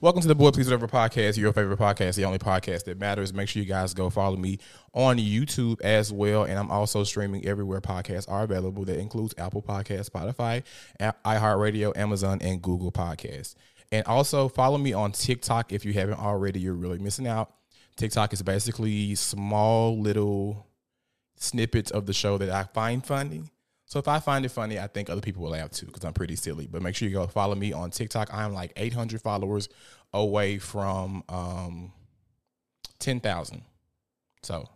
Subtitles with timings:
[0.00, 3.34] Welcome to the Boy Please Whatever podcast, your favorite podcast, the only podcast that matters.
[3.34, 4.60] Make sure you guys go follow me
[4.94, 6.44] on YouTube as well.
[6.44, 8.84] And I'm also streaming everywhere podcasts are available.
[8.84, 10.62] That includes Apple Podcasts, Spotify,
[11.00, 13.56] iHeartRadio, Amazon, and Google Podcasts.
[13.90, 16.60] And also follow me on TikTok if you haven't already.
[16.60, 17.52] You're really missing out.
[17.96, 20.64] TikTok is basically small little
[21.34, 23.42] snippets of the show that I find funny.
[23.88, 26.12] So if I find it funny, I think other people will laugh too because I'm
[26.12, 26.66] pretty silly.
[26.70, 28.32] But make sure you go follow me on TikTok.
[28.32, 29.70] I'm like 800 followers
[30.12, 31.92] away from um,
[32.98, 33.62] 10,000.
[34.42, 34.68] So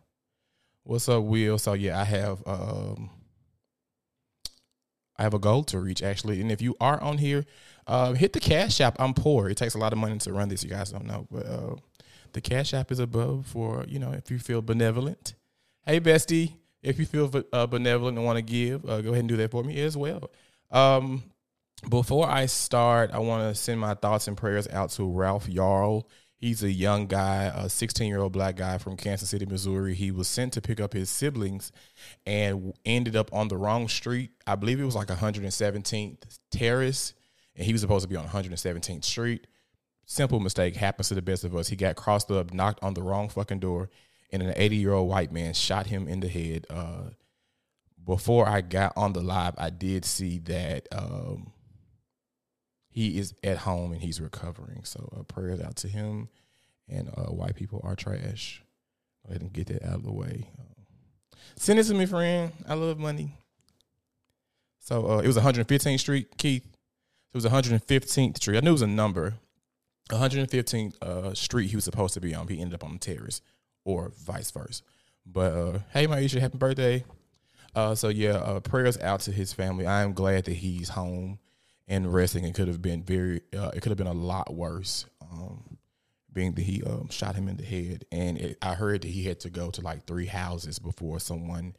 [0.84, 1.58] what's up, Will?
[1.58, 3.10] So yeah, I have um,
[5.18, 7.44] I have a goal to reach actually, and if you are on here,
[7.86, 8.96] uh, hit the cash app.
[8.98, 9.50] I'm poor.
[9.50, 10.64] It takes a lot of money to run this.
[10.64, 11.74] You guys don't know, but uh,
[12.32, 15.34] the cash app is above for you know if you feel benevolent.
[15.84, 19.28] Hey, bestie if you feel uh, benevolent and want to give, uh, go ahead and
[19.28, 20.30] do that for me as well.
[20.70, 21.22] Um,
[21.88, 26.04] before I start, I want to send my thoughts and prayers out to Ralph Yarl.
[26.36, 29.94] He's a young guy, a 16 year old black guy from Kansas City, Missouri.
[29.94, 31.70] He was sent to pick up his siblings
[32.26, 34.30] and ended up on the wrong street.
[34.46, 37.14] I believe it was like 117th Terrace,
[37.54, 39.46] and he was supposed to be on 117th Street.
[40.04, 41.68] Simple mistake happens to the best of us.
[41.68, 43.88] He got crossed up, knocked on the wrong fucking door,
[44.32, 46.66] and an 80 year old white man shot him in the head.
[46.70, 47.10] Uh,
[48.04, 51.52] before I got on the live, I did see that um,
[52.88, 54.84] he is at home and he's recovering.
[54.84, 56.28] So uh, prayers out to him.
[56.88, 58.62] And uh, white people are trash.
[59.24, 60.50] Go ahead and get that out of the way.
[61.56, 62.52] send it to me, friend.
[62.68, 63.36] I love money.
[64.80, 66.64] So uh, it was 115th Street, Keith.
[66.64, 68.56] It was 115th Street.
[68.56, 69.34] I knew it was a number.
[70.10, 72.48] 115th uh, Street he was supposed to be on.
[72.48, 73.40] He ended up on the terrace
[73.84, 74.82] or vice versa.
[75.24, 77.04] But uh, hey, Maisha, happy birthday.
[77.74, 79.86] Uh, so yeah, uh, prayers out to his family.
[79.86, 81.38] I am glad that he's home
[81.88, 82.44] and resting.
[82.44, 85.06] It could have been very, uh, it could have been a lot worse.
[85.20, 85.78] Um,
[86.32, 89.24] being that he um, shot him in the head, and it, I heard that he
[89.24, 91.76] had to go to like three houses before someone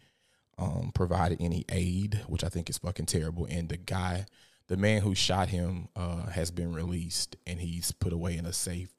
[0.57, 3.47] um, provided any aid, which I think is fucking terrible.
[3.49, 4.27] And the guy,
[4.67, 8.53] the man who shot him, uh, has been released, and he's put away in a
[8.53, 8.91] safe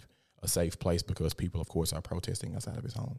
[0.44, 3.18] a safe place because people, of course, are protesting outside of his home.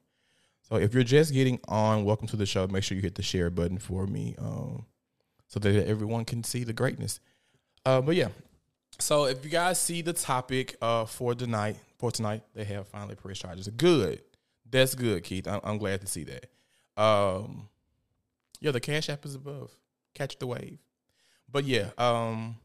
[0.61, 2.65] So if you're just getting on, welcome to the show.
[2.67, 4.85] Make sure you hit the share button for me, um,
[5.47, 7.19] so that everyone can see the greatness.
[7.85, 8.29] Uh, but yeah,
[8.99, 13.15] so if you guys see the topic uh, for tonight, for tonight, they have finally
[13.15, 13.67] pressed charges.
[13.67, 14.21] Good,
[14.69, 15.47] that's good, Keith.
[15.47, 17.01] I'm, I'm glad to see that.
[17.01, 17.69] Um,
[18.61, 19.71] yeah, the cash app is above.
[20.13, 20.79] Catch the wave.
[21.51, 22.55] But yeah, um,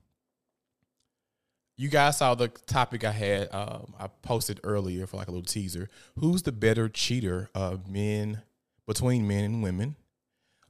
[1.80, 3.48] you guys saw the topic I had.
[3.54, 5.88] Um, I posted earlier for like a little teaser.
[6.18, 8.42] Who's the better cheater of men
[8.86, 9.96] between men and women?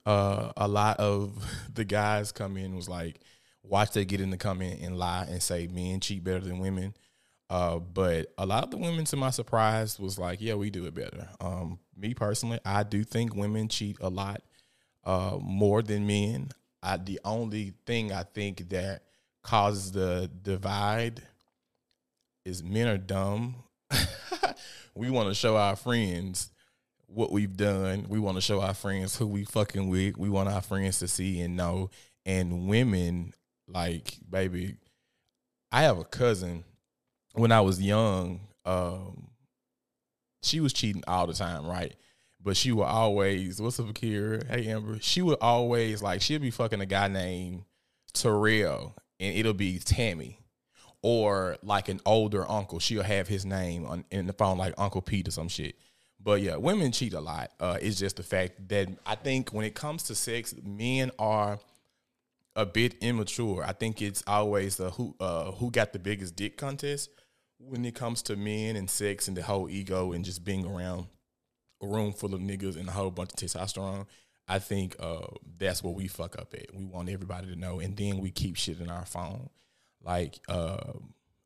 [0.07, 1.45] Uh, a lot of
[1.75, 3.19] the guys come in was like,
[3.65, 6.95] watch they get in the comment and lie and say men cheat better than women.
[7.51, 10.87] Uh, but a lot of the women, to my surprise, was like, yeah, we do
[10.87, 11.29] it better.
[11.41, 14.43] Um, me personally, I do think women cheat a lot
[15.03, 16.51] uh, more than men.
[16.85, 19.03] I, the only thing I think that
[19.43, 21.23] causes the divide
[22.45, 23.57] is men are dumb.
[24.95, 26.51] we want to show our friends
[27.07, 28.07] what we've done.
[28.09, 30.17] We want to show our friends who we fucking with.
[30.17, 31.91] We want our friends to see and know.
[32.27, 33.35] And women,
[33.67, 34.77] like, baby,
[35.73, 36.65] I have a cousin
[37.33, 39.29] when I was young, um,
[40.43, 41.95] she was cheating all the time, right?
[42.43, 44.45] But she would always, what's up, Akira?
[44.47, 44.99] Hey, Amber.
[45.01, 47.65] She would always, like, she'd be fucking a guy named
[48.15, 50.39] Terrell and it'll be Tammy.
[51.03, 55.01] Or like an older uncle, she'll have his name on in the phone, like Uncle
[55.01, 55.77] Pete or some shit.
[56.23, 57.53] But yeah, women cheat a lot.
[57.59, 61.59] Uh, it's just the fact that I think when it comes to sex, men are
[62.55, 63.65] a bit immature.
[63.65, 67.09] I think it's always the who uh, who got the biggest dick contest
[67.59, 71.07] when it comes to men and sex and the whole ego and just being around
[71.83, 74.07] a room full of niggas and a whole bunch of testosterone.
[74.51, 75.29] I think uh,
[75.59, 76.75] that's what we fuck up at.
[76.75, 79.49] We want everybody to know, and then we keep shit in our phone.
[80.03, 80.95] Like uh,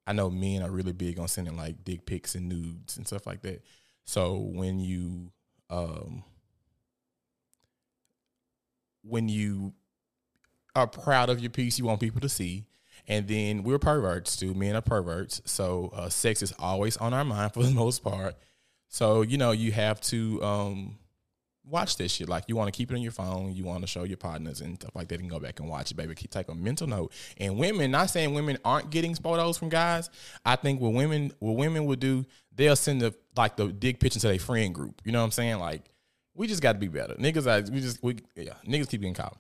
[0.06, 3.26] I know men are really big on sending like dick pics and nudes and stuff
[3.26, 3.62] like that.
[4.06, 5.32] So when you
[5.69, 6.25] um,
[9.02, 9.75] when you
[10.75, 12.64] are proud of your piece, you want people to see.
[13.06, 14.55] And then we're perverts too.
[14.55, 18.34] Men are perverts, so uh, sex is always on our mind for the most part.
[18.88, 20.99] So you know you have to um,
[21.69, 22.28] watch this shit.
[22.28, 24.61] Like you want to keep it on your phone, you want to show your partners
[24.61, 26.14] and stuff like that, and go back and watch it, baby.
[26.14, 27.12] Keep take a mental note.
[27.38, 30.11] And women, not saying women aren't getting photos from guys.
[30.44, 32.25] I think what women what women would do,
[32.55, 35.00] they'll send the like the dick picture to their friend group.
[35.05, 35.58] You know what I'm saying?
[35.58, 35.90] Like
[36.34, 37.46] we just got to be better, niggas.
[37.50, 39.38] I, we just we yeah, niggas keep getting caught.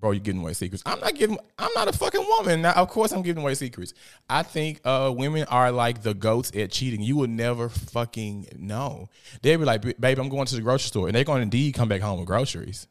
[0.00, 0.82] Bro, you're giving away secrets.
[0.86, 1.38] I'm not giving.
[1.58, 2.62] I'm not a fucking woman.
[2.62, 3.94] Now, of course, I'm giving away secrets.
[4.28, 7.02] I think uh, women are like the goats at cheating.
[7.02, 9.08] You would never fucking know.
[9.42, 11.74] They'd be like, baby, I'm going to the grocery store, and they're going to indeed
[11.74, 12.86] come back home with groceries.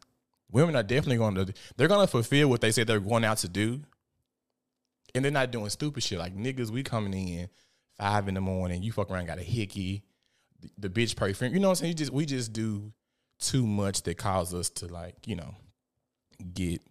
[0.52, 1.54] Women are definitely going to.
[1.78, 3.82] They're going to fulfill what they said they're going out to do,
[5.14, 6.70] and they're not doing stupid shit like niggas.
[6.70, 7.50] We coming in
[7.98, 8.84] five in the morning.
[8.84, 10.04] You fuck around, got a hickey,
[10.60, 11.54] the, the bitch perfume.
[11.54, 11.90] You know what I'm saying?
[11.92, 12.94] You just we just do
[13.40, 15.56] too much that causes us to like you know
[16.54, 16.82] get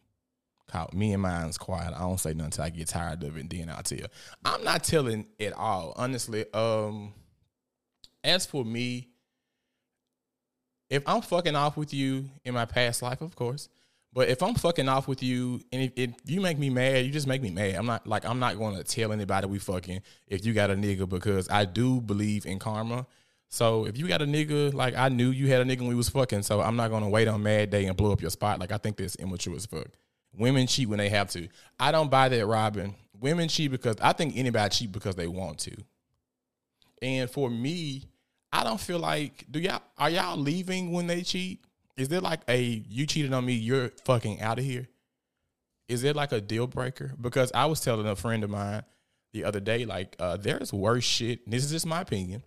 [0.93, 1.95] Me and mine's quiet.
[1.95, 4.07] I don't say nothing until I get tired of it, and then I'll tell.
[4.45, 6.45] I'm not telling at all, honestly.
[6.53, 7.15] Um,
[8.25, 9.09] as for me,
[10.91, 13.69] if I'm fucking off with you in my past life, of course.
[14.13, 17.13] But if I'm fucking off with you and if, if, you make me mad, you
[17.13, 17.75] just make me mad.
[17.75, 20.75] I'm not like I'm not going to tell anybody we fucking if you got a
[20.75, 23.07] nigga because I do believe in karma.
[23.51, 25.95] So if you got a nigga, like I knew you had a nigga when we
[25.95, 28.59] was fucking, so I'm not gonna wait on mad day and blow up your spot.
[28.59, 29.89] Like I think that's immature as fuck.
[30.39, 31.49] Women cheat when they have to.
[31.79, 32.95] I don't buy that, Robin.
[33.21, 35.77] Women cheat because I think anybody cheat because they want to.
[37.03, 38.05] And for me,
[38.53, 41.65] I don't feel like do y'all are y'all leaving when they cheat?
[41.97, 44.89] Is there like a you cheated on me, you're fucking out of here?
[45.89, 47.15] Is it like a deal breaker?
[47.21, 48.83] Because I was telling a friend of mine
[49.33, 51.49] the other day, like, uh, there's worse shit.
[51.51, 52.43] This is just my opinion.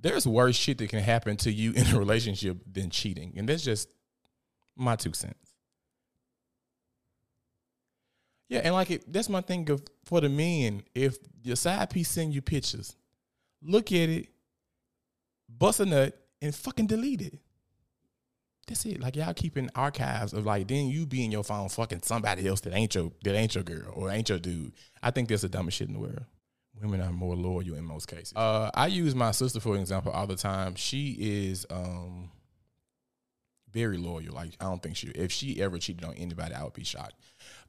[0.00, 3.34] There's worse shit that can happen to you in a relationship than cheating.
[3.36, 3.88] And that's just
[4.76, 5.47] my two cents.
[8.48, 10.82] Yeah, and like it, that's my thing of for the men.
[10.94, 12.96] If your side piece send you pictures,
[13.62, 14.28] look at it,
[15.48, 17.38] bust a nut, and fucking delete it.
[18.66, 19.00] That's it.
[19.00, 22.60] Like y'all keeping archives of like then you be in your phone fucking somebody else
[22.60, 24.72] that ain't your that ain't your girl or ain't your dude.
[25.02, 26.24] I think that's the dumbest shit in the world.
[26.80, 28.34] Women are more loyal in most cases.
[28.36, 30.74] Uh, I use my sister for example all the time.
[30.74, 32.30] She is um
[33.72, 34.34] very loyal.
[34.34, 37.14] Like I don't think she if she ever cheated on anybody, I would be shocked.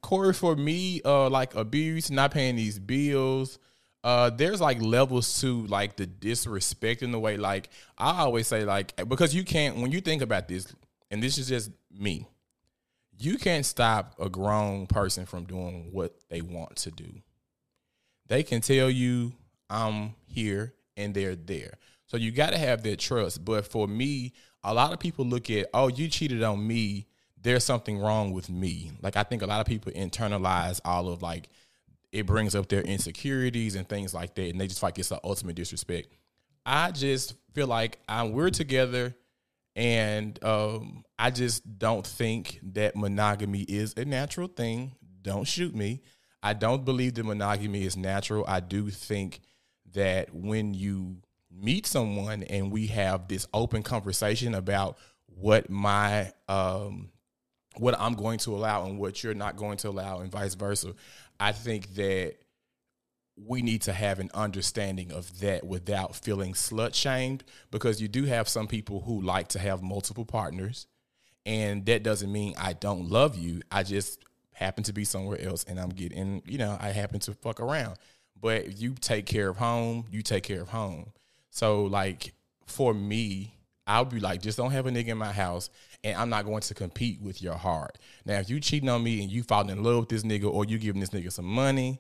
[0.02, 3.60] Corey, for me, uh, like abuse, not paying these bills.
[4.04, 7.38] Uh, there's like levels to like the disrespect in the way.
[7.38, 10.74] Like I always say, like because you can't when you think about this,
[11.12, 12.28] and this is just me.
[13.18, 17.22] You can't stop a grown person from doing what they want to do.
[18.28, 19.34] They can tell you,
[19.70, 21.74] I'm here and they're there.
[22.06, 23.44] So you got to have that trust.
[23.44, 27.08] But for me, a lot of people look at, oh, you cheated on me.
[27.42, 28.92] There's something wrong with me.
[29.02, 31.50] Like I think a lot of people internalize all of like
[32.12, 35.20] it brings up their insecurities and things like that, and they just like it's the
[35.24, 36.10] ultimate disrespect.
[36.66, 39.16] I just feel like I'm, we're together,
[39.76, 44.96] and um, I just don't think that monogamy is a natural thing.
[45.22, 46.02] Don't shoot me.
[46.42, 48.46] I don't believe that monogamy is natural.
[48.48, 49.42] I do think
[49.94, 51.18] that when you
[51.62, 54.98] meet someone and we have this open conversation about
[55.28, 57.10] what my um
[57.78, 60.96] what I'm going to allow and what you're not going to allow and vice versa.
[61.40, 62.36] I think that
[63.38, 68.26] we need to have an understanding of that without feeling slut shamed because you do
[68.26, 70.88] have some people who like to have multiple partners
[71.46, 73.62] and that doesn't mean I don't love you.
[73.72, 74.20] I just
[74.54, 77.96] happen to be somewhere else and I'm getting, you know, I happen to fuck around.
[78.42, 81.12] But you take care of home, you take care of home.
[81.50, 82.34] So like
[82.66, 83.56] for me,
[83.88, 85.72] I'll be like, just don't have a nigga in my house,
[86.04, 87.98] and I'm not going to compete with your heart.
[88.24, 90.64] Now, if you cheating on me and you falling in love with this nigga, or
[90.66, 92.00] you giving this nigga some money,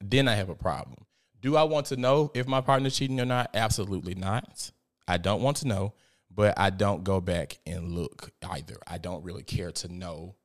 [0.00, 1.04] then I have a problem.
[1.42, 3.50] Do I want to know if my partner's cheating or not?
[3.52, 4.70] Absolutely not.
[5.06, 5.92] I don't want to know,
[6.30, 8.76] but I don't go back and look either.
[8.86, 10.36] I don't really care to know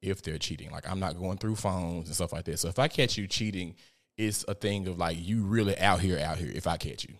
[0.00, 0.70] if they're cheating.
[0.70, 2.58] Like I'm not going through phones and stuff like that.
[2.58, 3.74] So if I catch you cheating
[4.16, 6.50] it's a thing of like you really out here, out here.
[6.54, 7.14] If I catch you,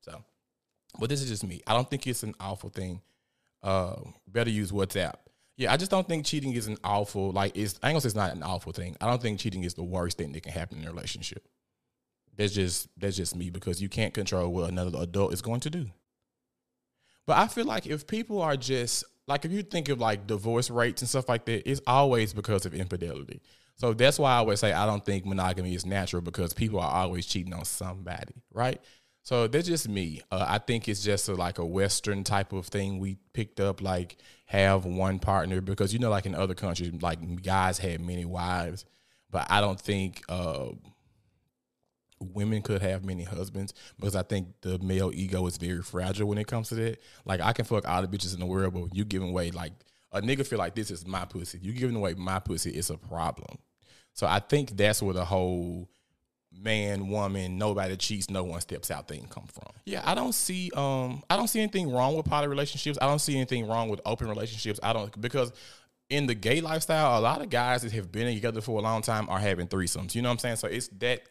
[0.00, 0.24] so.
[0.98, 1.62] But this is just me.
[1.66, 3.00] I don't think it's an awful thing.
[3.62, 3.96] Uh,
[4.26, 5.14] better use WhatsApp.
[5.56, 7.56] Yeah, I just don't think cheating is an awful like.
[7.56, 8.96] It's I ain't gonna say it's not an awful thing.
[9.00, 11.46] I don't think cheating is the worst thing that can happen in a relationship.
[12.36, 15.70] That's just that's just me because you can't control what another adult is going to
[15.70, 15.86] do.
[17.26, 20.70] But I feel like if people are just like if you think of like divorce
[20.70, 23.42] rates and stuff like that, it's always because of infidelity.
[23.76, 26.90] So that's why I always say I don't think monogamy is natural because people are
[26.90, 28.80] always cheating on somebody, right?
[29.22, 30.20] So that's just me.
[30.30, 33.80] Uh, I think it's just a, like a Western type of thing we picked up,
[33.80, 38.24] like have one partner because you know, like in other countries, like guys had many
[38.24, 38.84] wives,
[39.30, 40.70] but I don't think uh,
[42.20, 46.38] women could have many husbands because I think the male ego is very fragile when
[46.38, 47.00] it comes to that.
[47.24, 49.72] Like I can fuck all the bitches in the world, but you giving away like
[50.12, 51.58] a nigga feel like this is my pussy.
[51.62, 53.58] You giving away my pussy, it's a problem.
[54.12, 55.88] So I think that's where the whole
[56.52, 59.72] man, woman, nobody cheats, no one steps out thing come from.
[59.86, 62.98] Yeah, I don't see um I don't see anything wrong with poly relationships.
[63.00, 64.78] I don't see anything wrong with open relationships.
[64.82, 65.52] I don't because
[66.10, 69.00] in the gay lifestyle, a lot of guys that have been together for a long
[69.00, 70.14] time are having threesomes.
[70.14, 70.56] You know what I'm saying?
[70.56, 71.22] So it's that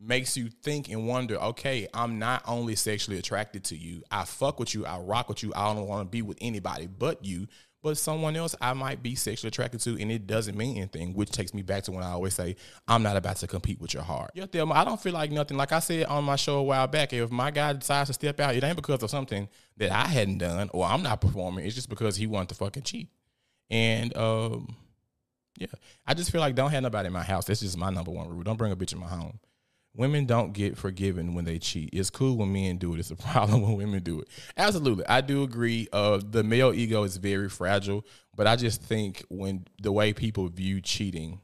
[0.00, 4.60] makes you think and wonder, okay, I'm not only sexually attracted to you, I fuck
[4.60, 7.48] with you, I rock with you, I don't want to be with anybody but you,
[7.82, 11.30] but someone else I might be sexually attracted to, and it doesn't mean anything, which
[11.30, 12.56] takes me back to when I always say,
[12.86, 14.32] I'm not about to compete with your heart.
[14.34, 15.56] Yeah, Thelma, I don't feel like nothing.
[15.56, 18.40] Like I said on my show a while back, if my guy decides to step
[18.40, 21.64] out, it ain't because of something that I hadn't done or I'm not performing.
[21.64, 23.08] It's just because he wanted to fucking cheat.
[23.70, 24.74] And um,
[25.56, 25.66] yeah,
[26.06, 27.44] I just feel like don't have nobody in my house.
[27.44, 28.42] That's just my number one rule.
[28.42, 29.38] Don't bring a bitch in my home
[29.94, 31.90] women don't get forgiven when they cheat.
[31.92, 33.00] It's cool when men do it.
[33.00, 34.28] It's a problem when women do it.
[34.56, 35.88] Absolutely, I do agree.
[35.92, 38.04] Uh, the male ego is very fragile,
[38.36, 41.40] but I just think when the way people view cheating,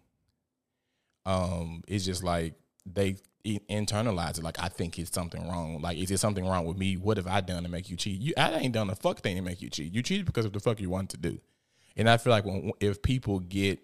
[1.26, 2.54] um, it's just like
[2.86, 4.44] they internalize it.
[4.44, 5.80] Like I think it's something wrong.
[5.80, 6.96] Like is there something wrong with me?
[6.96, 8.20] What have I done to make you cheat?
[8.20, 9.92] You, I ain't done a fuck thing to make you cheat.
[9.92, 11.40] You cheated because of the fuck you wanted to do.
[11.96, 13.80] And I feel like when if people get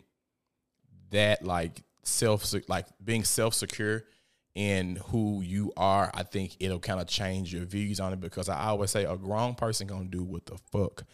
[1.10, 4.04] that like self like being self secure
[4.54, 8.48] in who you are, I think it'll kind of change your views on it because
[8.48, 11.04] I always say a grown person gonna do what the fuck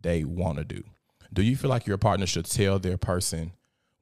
[0.00, 0.82] they want to do.
[1.32, 3.52] Do you feel like your partner should tell their person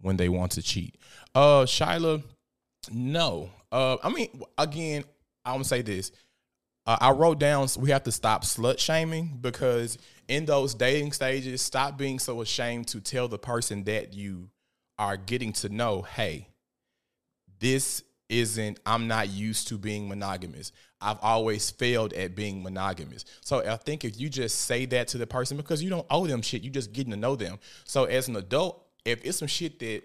[0.00, 0.96] when they want to cheat?
[1.34, 2.22] Uh, Shyla,
[2.90, 3.50] no.
[3.72, 5.04] Uh, I mean, again,
[5.44, 6.12] I'm gonna say this.
[6.86, 9.98] Uh, I wrote down we have to stop slut shaming because
[10.28, 14.50] in those dating stages, stop being so ashamed to tell the person that you
[14.98, 16.48] are getting to know, hey,
[17.58, 20.72] this isn't I'm not used to being monogamous.
[21.00, 23.24] I've always failed at being monogamous.
[23.42, 26.26] So I think if you just say that to the person because you don't owe
[26.26, 27.58] them shit, you just getting to know them.
[27.84, 30.02] So as an adult, if it's some shit that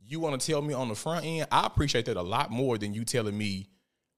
[0.00, 2.78] you want to tell me on the front end, I appreciate that a lot more
[2.78, 3.68] than you telling me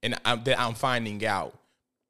[0.03, 1.59] and I'm, that I'm finding out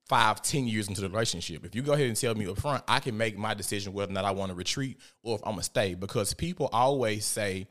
[0.09, 1.65] five, ten years into the relationship.
[1.65, 4.11] If you go ahead and tell me up front, I can make my decision whether
[4.11, 5.95] or not I want to retreat or if I'm gonna stay.
[5.95, 7.69] Because people always say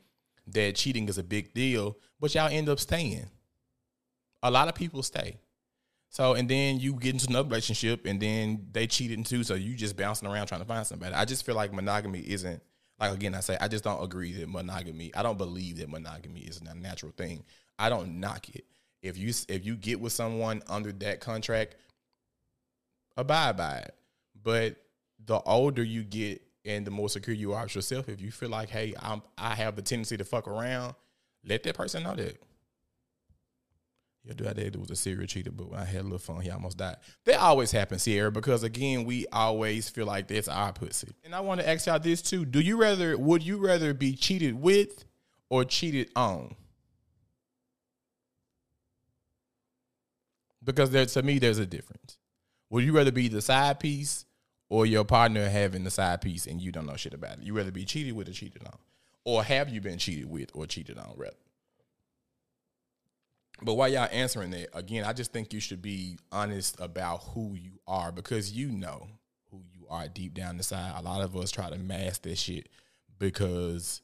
[0.47, 3.29] that cheating is a big deal, but y'all end up staying
[4.43, 5.37] a lot of people stay.
[6.09, 9.43] So and then you get into another relationship and then they cheated too.
[9.43, 11.13] So you just bouncing around trying to find somebody.
[11.13, 12.61] I just feel like monogamy isn't
[12.99, 15.13] like again I say I just don't agree that monogamy.
[15.15, 17.43] I don't believe that monogamy is a natural thing.
[17.77, 18.65] I don't knock it.
[19.03, 21.75] If you if you get with someone under that contract,
[23.15, 23.95] abide by it.
[24.41, 24.77] But
[25.23, 28.49] the older you get and the more secure you are with yourself, if you feel
[28.49, 30.95] like hey I'm I have the tendency to fuck around,
[31.45, 32.41] let that person know that.
[34.23, 36.77] Your It was a serial cheater, but when I had a little fun, he almost
[36.77, 36.97] died.
[37.25, 41.15] That always happens here because again, we always feel like that's our pussy.
[41.23, 43.17] And I want to ask y'all this too: Do you rather?
[43.17, 45.05] Would you rather be cheated with
[45.49, 46.55] or cheated on?
[50.63, 52.17] Because there, to me, there's a difference.
[52.69, 54.25] Would you rather be the side piece
[54.67, 57.43] or your partner having the side piece and you don't know shit about it?
[57.43, 58.77] You rather be cheated with or cheated on,
[59.23, 61.13] or have you been cheated with or cheated on?
[61.15, 61.35] Rather.
[63.61, 67.55] But while y'all answering that, again, I just think you should be honest about who
[67.55, 69.07] you are because you know
[69.51, 70.93] who you are deep down inside.
[70.95, 72.69] A lot of us try to mask that shit
[73.17, 74.01] because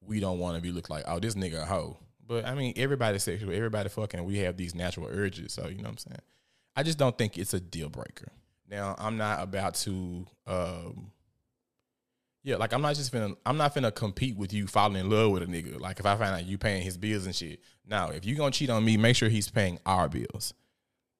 [0.00, 1.98] we don't want to be looked like, oh, this nigga a hoe.
[2.26, 5.52] But I mean, everybody's sexual, everybody fucking, we have these natural urges.
[5.52, 6.20] So, you know what I'm saying?
[6.76, 8.28] I just don't think it's a deal breaker.
[8.70, 11.10] Now, I'm not about to um,
[12.42, 15.32] yeah, like I'm not just finna I'm not finna compete with you falling in love
[15.32, 15.80] with a nigga.
[15.80, 17.60] Like if I find out you paying his bills and shit.
[17.86, 20.54] Now, if you gonna cheat on me, make sure he's paying our bills.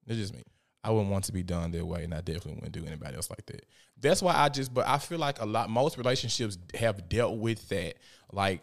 [0.07, 0.43] It's just me.
[0.85, 3.31] I wouldn't want to be done that way, and I definitely wouldn't do anybody else
[3.31, 3.67] like that.
[4.01, 7.69] That's why I just, but I feel like a lot, most relationships have dealt with
[7.69, 7.97] that.
[8.33, 8.63] Like,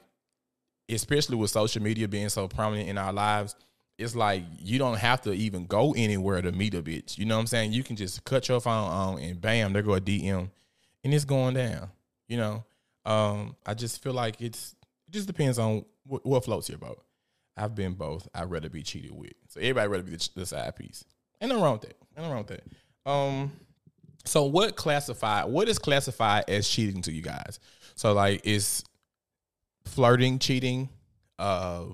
[0.87, 3.55] especially with social media being so prominent in our lives,
[3.97, 7.17] it's like you don't have to even go anywhere to meet a bitch.
[7.17, 7.73] You know what I'm saying?
[7.73, 10.49] You can just cut your phone on and bam, there go a DM,
[11.03, 11.89] and it's going down.
[12.27, 12.63] You know,
[13.05, 14.75] um, I just feel like it's
[15.07, 17.03] it just depends on what, what floats your boat.
[17.57, 18.27] I've been both.
[18.33, 19.33] I'd rather be cheated with.
[19.47, 21.05] So everybody rather be the, the side piece.
[21.39, 21.95] Ain't nothing wrong with that.
[22.01, 22.59] Ain't nothing wrong with
[23.05, 23.09] that.
[23.09, 23.51] Um,
[24.25, 25.45] so what classified?
[25.45, 27.59] What is classified as cheating to you guys?
[27.95, 28.83] So like, is
[29.85, 30.89] flirting cheating?
[31.37, 31.85] Uh,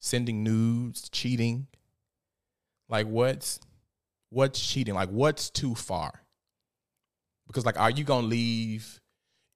[0.00, 1.66] sending nudes cheating?
[2.88, 3.60] Like what's
[4.30, 4.94] what's cheating?
[4.94, 6.22] Like what's too far?
[7.46, 9.00] Because like, are you gonna leave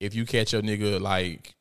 [0.03, 1.55] if you catch your nigga like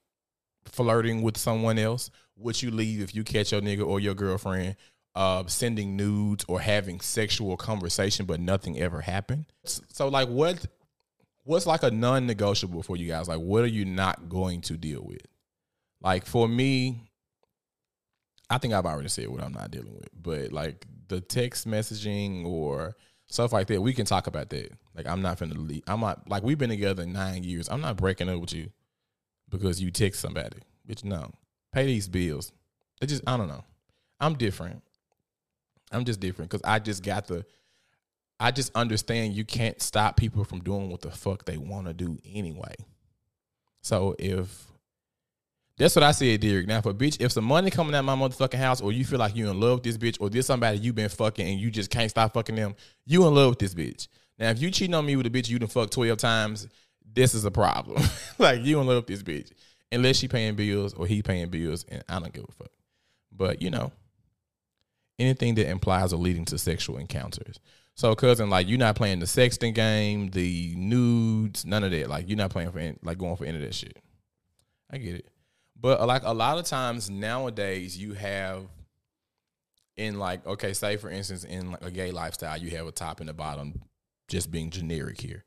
[0.65, 4.75] flirting with someone else, would you leave if you catch your nigga or your girlfriend
[5.13, 9.45] uh, sending nudes or having sexual conversation but nothing ever happened?
[9.63, 10.65] So like what
[11.43, 13.27] what's like a non-negotiable for you guys?
[13.27, 15.21] Like what are you not going to deal with?
[16.01, 17.11] Like for me,
[18.49, 22.43] I think I've already said what I'm not dealing with, but like the text messaging
[22.43, 22.95] or
[23.27, 24.71] stuff like that, we can talk about that.
[24.95, 25.83] Like I'm not finna leave.
[25.87, 27.69] I'm not like we've been together nine years.
[27.69, 28.69] I'm not breaking up with you
[29.49, 30.59] because you text somebody.
[30.87, 31.31] Bitch, no.
[31.71, 32.51] Pay these bills.
[33.01, 33.63] It just I don't know.
[34.19, 34.83] I'm different.
[35.91, 37.45] I'm just different because I just got the
[38.39, 41.93] I just understand you can't stop people from doing what the fuck they want to
[41.93, 42.75] do anyway.
[43.81, 44.71] So if
[45.77, 46.67] that's what I said, Derek.
[46.67, 49.35] Now, for bitch, if some money coming out my motherfucking house, or you feel like
[49.35, 51.89] you in love with this bitch, or there's somebody you been fucking and you just
[51.89, 54.07] can't stop fucking them, you in love with this bitch.
[54.41, 56.67] Now, if you cheating on me with a bitch you done fucked twelve times,
[57.13, 58.03] this is a problem.
[58.39, 59.51] like you don't love this bitch,
[59.91, 62.71] unless she paying bills or he paying bills, and I don't give a fuck.
[63.31, 63.91] But you know,
[65.19, 67.59] anything that implies or leading to sexual encounters.
[67.93, 72.09] So, cousin, like you're not playing the sexting game, the nudes, none of that.
[72.09, 73.95] Like you're not playing for any, like going for any of that shit.
[74.89, 75.27] I get it,
[75.79, 78.63] but uh, like a lot of times nowadays, you have
[79.97, 83.19] in like okay, say for instance, in like a gay lifestyle, you have a top
[83.19, 83.83] and a bottom,
[84.31, 85.43] just being generic here.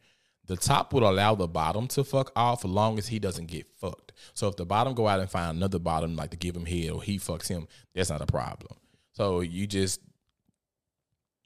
[0.46, 3.66] The top would allow the bottom to fuck off as long as he doesn't get
[3.80, 4.12] fucked.
[4.34, 6.90] So if the bottom go out and find another bottom like to give him head
[6.90, 8.76] or he fucks him, that's not a problem.
[9.12, 10.00] So you just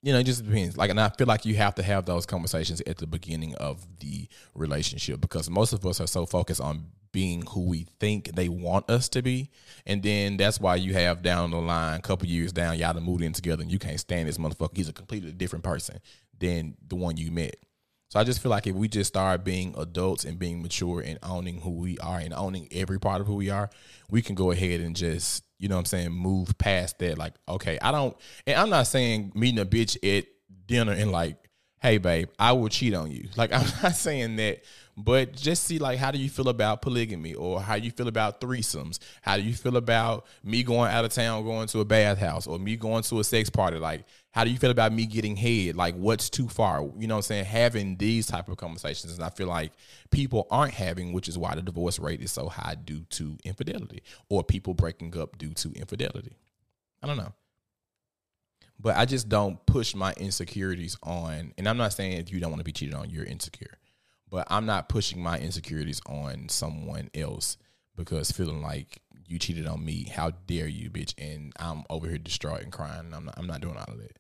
[0.02, 0.76] you know, it just depends.
[0.76, 3.85] Like, and I feel like you have to have those conversations at the beginning of
[3.99, 8.49] the relationship because most of us are so focused on being who we think they
[8.49, 9.50] want us to be,
[9.87, 13.00] and then that's why you have down the line, a couple years down, y'all to
[13.00, 14.76] moved in together, and you can't stand this motherfucker.
[14.76, 15.99] He's a completely different person
[16.38, 17.57] than the one you met.
[18.11, 21.18] So I just feel like if we just start being adults and being mature and
[21.23, 23.68] owning who we are and owning every part of who we are,
[24.11, 27.18] we can go ahead and just, you know what I'm saying, move past that.
[27.18, 28.16] Like, okay, I don't
[28.47, 30.25] and I'm not saying meeting a bitch at
[30.66, 31.37] dinner and like,
[31.80, 33.28] hey babe, I will cheat on you.
[33.37, 34.62] Like I'm not saying that,
[34.97, 38.40] but just see like how do you feel about polygamy or how you feel about
[38.40, 39.00] threesomes?
[39.21, 42.59] How do you feel about me going out of town, going to a bathhouse or
[42.59, 43.78] me going to a sex party?
[43.78, 44.07] Like
[44.38, 45.75] how do you feel about me getting head?
[45.75, 46.88] Like what's too far?
[46.97, 47.45] You know what I'm saying?
[47.47, 49.12] Having these type of conversations.
[49.12, 49.73] And I feel like
[50.12, 54.00] people aren't having, which is why the divorce rate is so high due to infidelity
[54.28, 56.37] or people breaking up due to infidelity.
[57.02, 57.33] I don't know.
[58.78, 62.53] But I just don't push my insecurities on, and I'm not saying if you don't
[62.53, 63.77] want to be cheated on, you're insecure.
[64.31, 67.57] But I'm not pushing my insecurities on someone else
[67.96, 70.05] because feeling like you cheated on me.
[70.05, 71.12] How dare you, bitch?
[71.18, 73.12] And I'm over here distraught and crying.
[73.12, 74.12] I'm not, I'm not doing all of that.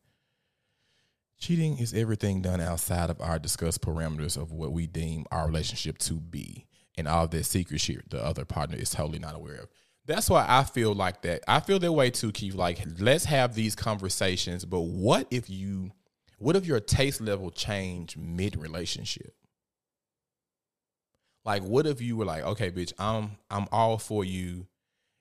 [1.38, 5.98] Cheating is everything done outside of our discussed parameters of what we deem our relationship
[5.98, 9.68] to be, and all that secret shit the other partner is totally not aware of.
[10.04, 11.44] That's why I feel like that.
[11.46, 12.54] I feel that way too, Keith.
[12.54, 14.64] Like, let's have these conversations.
[14.64, 15.92] But what if you,
[16.38, 19.34] what if your taste level change mid relationship?
[21.44, 24.66] Like, what if you were like, okay, bitch, I'm I'm all for you,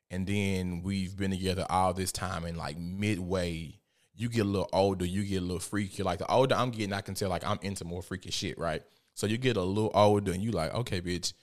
[0.09, 3.79] and then we've been together all this time, and like midway,
[4.17, 6.03] you get a little older, you get a little freaky.
[6.03, 8.81] Like the older I'm getting, I can tell like I'm into more freaky shit, right?
[9.13, 11.33] So you get a little older, and you like, okay, bitch,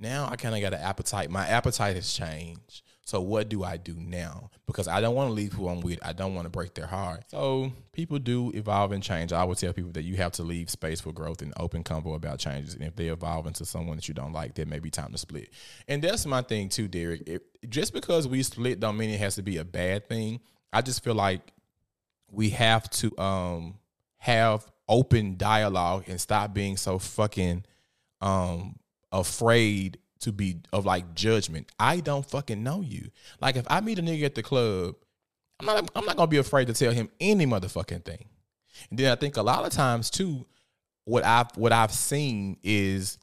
[0.00, 1.30] now I kind of got an appetite.
[1.30, 2.82] My appetite has changed.
[3.06, 4.50] So what do I do now?
[4.66, 5.98] Because I don't want to leave who I'm with.
[6.02, 7.24] I don't want to break their heart.
[7.28, 9.30] So people do evolve and change.
[9.32, 12.14] I would tell people that you have to leave space for growth and open convo
[12.14, 12.74] about changes.
[12.74, 15.50] And if they evolve into someone that you don't like, then maybe time to split.
[15.86, 17.24] And that's my thing too, Derek.
[17.26, 20.40] If, just because we split don't mean it has to be a bad thing.
[20.72, 21.52] I just feel like
[22.30, 23.78] we have to um
[24.18, 27.64] have open dialogue and stop being so fucking
[28.20, 28.76] um
[29.12, 31.70] afraid to be of like judgment.
[31.78, 33.10] I don't fucking know you.
[33.40, 34.96] Like if I meet a nigga at the club,
[35.60, 38.26] I'm not I'm not gonna be afraid to tell him any motherfucking thing.
[38.90, 40.46] And then I think a lot of times too,
[41.04, 43.18] what I've what I've seen is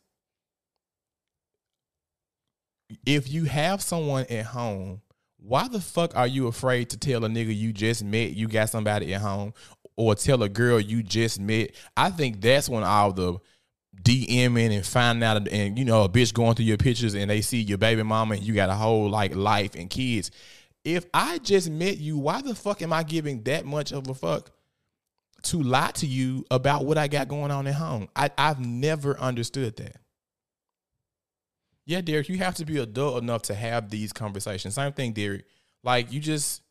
[3.05, 5.01] if you have someone at home,
[5.41, 8.69] why the fuck are you afraid to tell a nigga you just met you got
[8.69, 9.53] somebody at home
[9.97, 11.71] or tell a girl you just met?
[11.97, 13.37] I think that's when all the
[14.03, 17.41] DMing and finding out, and you know, a bitch going through your pictures and they
[17.41, 20.31] see your baby mama and you got a whole like life and kids.
[20.83, 24.13] If I just met you, why the fuck am I giving that much of a
[24.13, 24.51] fuck
[25.43, 28.09] to lie to you about what I got going on at home?
[28.15, 30.00] I, I've never understood that.
[31.85, 34.75] Yeah, Derek, you have to be adult enough to have these conversations.
[34.75, 35.45] Same thing, Derek.
[35.83, 36.61] Like you just,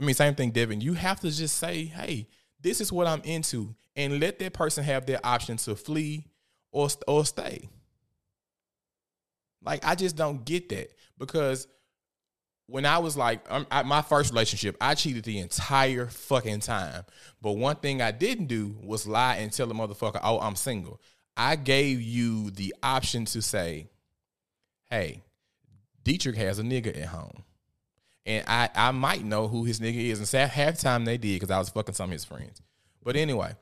[0.00, 0.80] I mean, same thing, Devin.
[0.80, 2.28] You have to just say, hey,
[2.60, 6.26] this is what I'm into and let that person have their option to flee
[6.72, 7.68] or or stay.
[9.62, 11.66] Like I just don't get that because
[12.66, 17.04] when I was like um, I, my first relationship, I cheated the entire fucking time.
[17.40, 21.00] But one thing I didn't do was lie and tell the motherfucker, "Oh, I'm single."
[21.36, 23.88] I gave you the option to say,
[24.90, 25.22] "Hey,
[26.04, 27.44] Dietrich has a nigga at home."
[28.24, 30.18] And I, I might know who his nigga is.
[30.34, 32.60] And half the time they did because I was fucking some of his friends.
[33.04, 33.54] But anyway,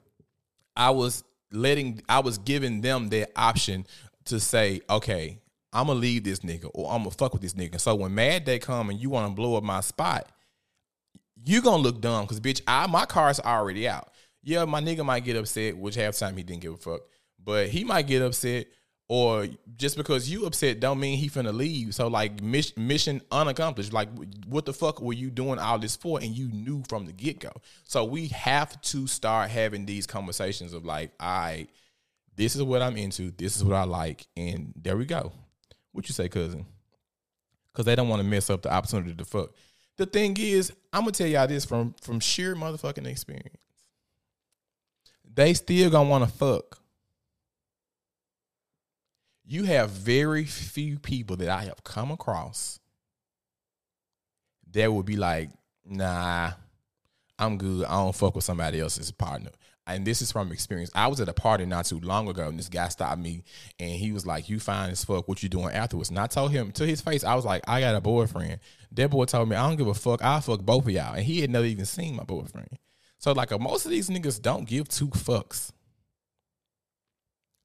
[0.74, 3.86] I was letting I was giving them the option
[4.26, 5.38] to say, okay,
[5.72, 7.80] I'm gonna leave this nigga or I'm gonna fuck with this nigga.
[7.80, 10.30] So when Mad Day come and you want to blow up my spot,
[11.44, 14.08] you gonna look dumb because bitch, I my car's already out.
[14.42, 17.02] Yeah, my nigga might get upset, which half time he didn't give a fuck,
[17.44, 18.66] but he might get upset.
[19.06, 21.94] Or just because you upset don't mean he finna leave.
[21.94, 23.92] So like mission unaccomplished.
[23.92, 24.08] Like
[24.46, 26.18] what the fuck were you doing all this for?
[26.20, 27.52] And you knew from the get go.
[27.84, 31.70] So we have to start having these conversations of like, I, right,
[32.36, 33.30] this is what I'm into.
[33.30, 35.32] This is what I like, and there we go.
[35.92, 36.66] What you say, cousin?
[37.72, 39.50] Because they don't want to mess up the opportunity to fuck.
[39.96, 43.56] The thing is, I'm gonna tell y'all this from from sheer motherfucking experience.
[45.32, 46.80] They still gonna want to fuck.
[49.44, 52.80] You have very few people that I have come across
[54.72, 55.50] that would be like,
[55.84, 56.52] nah,
[57.38, 57.84] I'm good.
[57.84, 59.50] I don't fuck with somebody else's partner
[59.86, 60.90] and this is from experience.
[60.94, 63.44] I was at a party not too long ago, and this guy stopped me,
[63.78, 65.28] and he was like, "You fine as fuck.
[65.28, 67.80] What you doing afterwards?" And I told him to his face, I was like, "I
[67.80, 68.60] got a boyfriend."
[68.92, 70.22] That boy told me, "I don't give a fuck.
[70.22, 72.78] I'll fuck both of y'all," and he had never even seen my boyfriend.
[73.18, 75.70] So like, uh, most of these niggas don't give two fucks.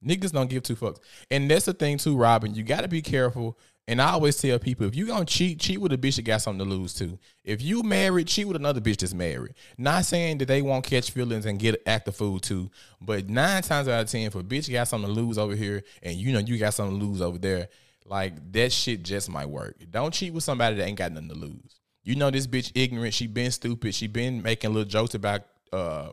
[0.04, 0.98] Niggas don't give two fucks,
[1.30, 2.54] and that's the thing too, Robin.
[2.54, 3.58] You got to be careful
[3.90, 6.42] and I always tell people if you gonna cheat, cheat with a bitch that got
[6.42, 7.18] something to lose too.
[7.42, 9.54] If you married, cheat with another bitch that's married.
[9.78, 13.64] Not saying that they won't catch feelings and get act the fool too, but nine
[13.64, 16.32] times out of ten, if a bitch got something to lose over here and you
[16.32, 17.68] know you got something to lose over there,
[18.04, 19.76] like that shit just might work.
[19.90, 21.80] Don't cheat with somebody that ain't got nothing to lose.
[22.04, 23.12] You know this bitch ignorant.
[23.12, 23.92] She been stupid.
[23.96, 26.10] She been making little jokes about uh,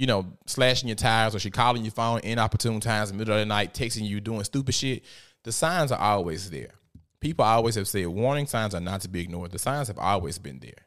[0.00, 3.34] you know, slashing your tires or she calling your phone inopportune times in the middle
[3.34, 5.04] of the night, texting you, doing stupid shit.
[5.44, 6.72] The signs are always there
[7.20, 9.52] people always have said warning signs are not to be ignored.
[9.52, 10.86] The signs have always been there.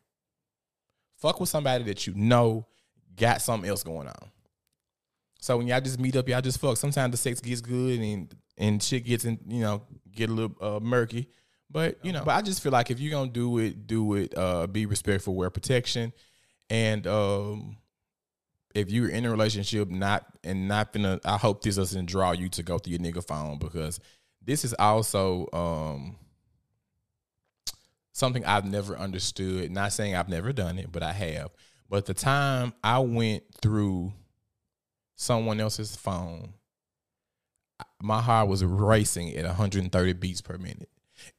[1.17, 2.65] Fuck with somebody that you know
[3.15, 4.29] got something else going on.
[5.39, 6.77] So when y'all just meet up, y'all just fuck.
[6.77, 10.55] Sometimes the sex gets good and and shit gets in, you know, get a little
[10.61, 11.29] uh, murky.
[11.69, 14.37] But you know, but I just feel like if you're gonna do it, do it.
[14.37, 16.13] Uh, be respectful, wear protection,
[16.69, 17.77] and um,
[18.73, 21.19] if you're in a relationship, not and not gonna.
[21.25, 23.99] I hope this doesn't draw you to go through your nigga phone because
[24.43, 26.17] this is also um
[28.11, 29.71] something I've never understood.
[29.71, 31.51] Not saying I've never done it, but I have.
[31.89, 34.13] But the time I went through
[35.15, 36.53] someone else's phone,
[38.01, 40.89] my heart was racing at 130 beats per minute.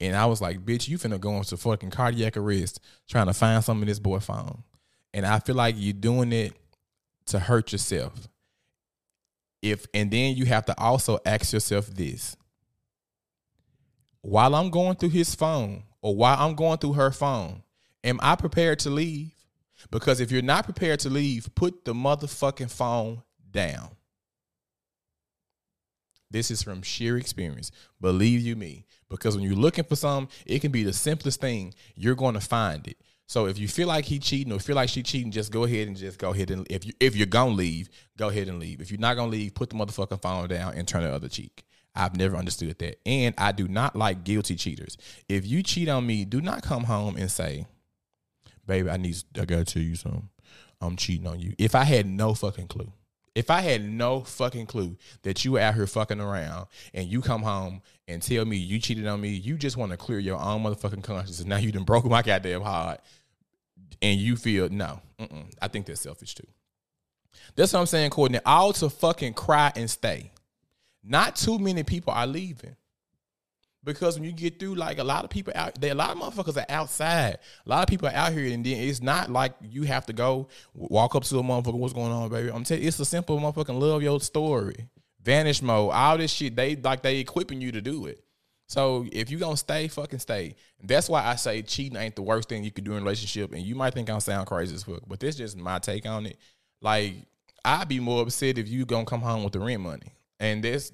[0.00, 3.62] And I was like, bitch, you finna go into fucking cardiac arrest trying to find
[3.64, 4.62] some of this boy phone.
[5.12, 6.54] And I feel like you're doing it
[7.26, 8.28] to hurt yourself.
[9.62, 12.36] If and then you have to also ask yourself this.
[14.20, 17.62] While I'm going through his phone, or while I'm going through her phone,
[18.02, 19.32] am I prepared to leave?
[19.90, 23.90] Because if you're not prepared to leave, put the motherfucking phone down.
[26.30, 27.70] This is from sheer experience.
[28.00, 28.86] Believe you me.
[29.08, 31.74] Because when you're looking for something, it can be the simplest thing.
[31.94, 32.96] You're going to find it.
[33.26, 35.88] So if you feel like he cheating or feel like she cheating, just go ahead
[35.88, 38.80] and just go ahead and if you if you're gonna leave, go ahead and leave.
[38.80, 41.64] If you're not gonna leave, put the motherfucking phone down and turn the other cheek.
[41.94, 42.96] I've never understood that.
[43.06, 44.98] And I do not like guilty cheaters.
[45.28, 47.66] If you cheat on me, do not come home and say,
[48.66, 50.28] baby, I need I gotta tell you something.
[50.80, 51.54] I'm cheating on you.
[51.58, 52.92] If I had no fucking clue.
[53.34, 57.20] If I had no fucking clue that you were out here fucking around and you
[57.20, 60.38] come home and tell me you cheated on me, you just want to clear your
[60.38, 63.00] own motherfucking conscience and now you done broke my goddamn heart
[64.00, 65.00] and you feel, no,
[65.60, 66.46] I think that's selfish too.
[67.56, 68.38] That's what I'm saying, Courtney.
[68.46, 70.30] All to fucking cry and stay
[71.04, 72.76] not too many people are leaving.
[73.84, 76.18] Because when you get through, like a lot of people out there, a lot of
[76.18, 77.38] motherfuckers are outside.
[77.66, 80.12] A lot of people are out here, and then it's not like you have to
[80.12, 81.74] go walk up to a motherfucker.
[81.74, 82.50] What's going on, baby?
[82.50, 84.88] I'm telling you, it's a simple motherfucking love your story,
[85.22, 86.56] vanish mode, all this shit.
[86.56, 88.24] They like they equipping you to do it.
[88.66, 90.56] So if you gonna stay, fucking stay.
[90.82, 93.52] That's why I say cheating ain't the worst thing you could do in a relationship.
[93.52, 96.26] And you might think I'm sound crazy as fuck, but this just my take on
[96.26, 96.38] it.
[96.80, 97.14] Like
[97.64, 100.12] I'd be more upset if you gonna come home with the rent money.
[100.40, 100.92] And that's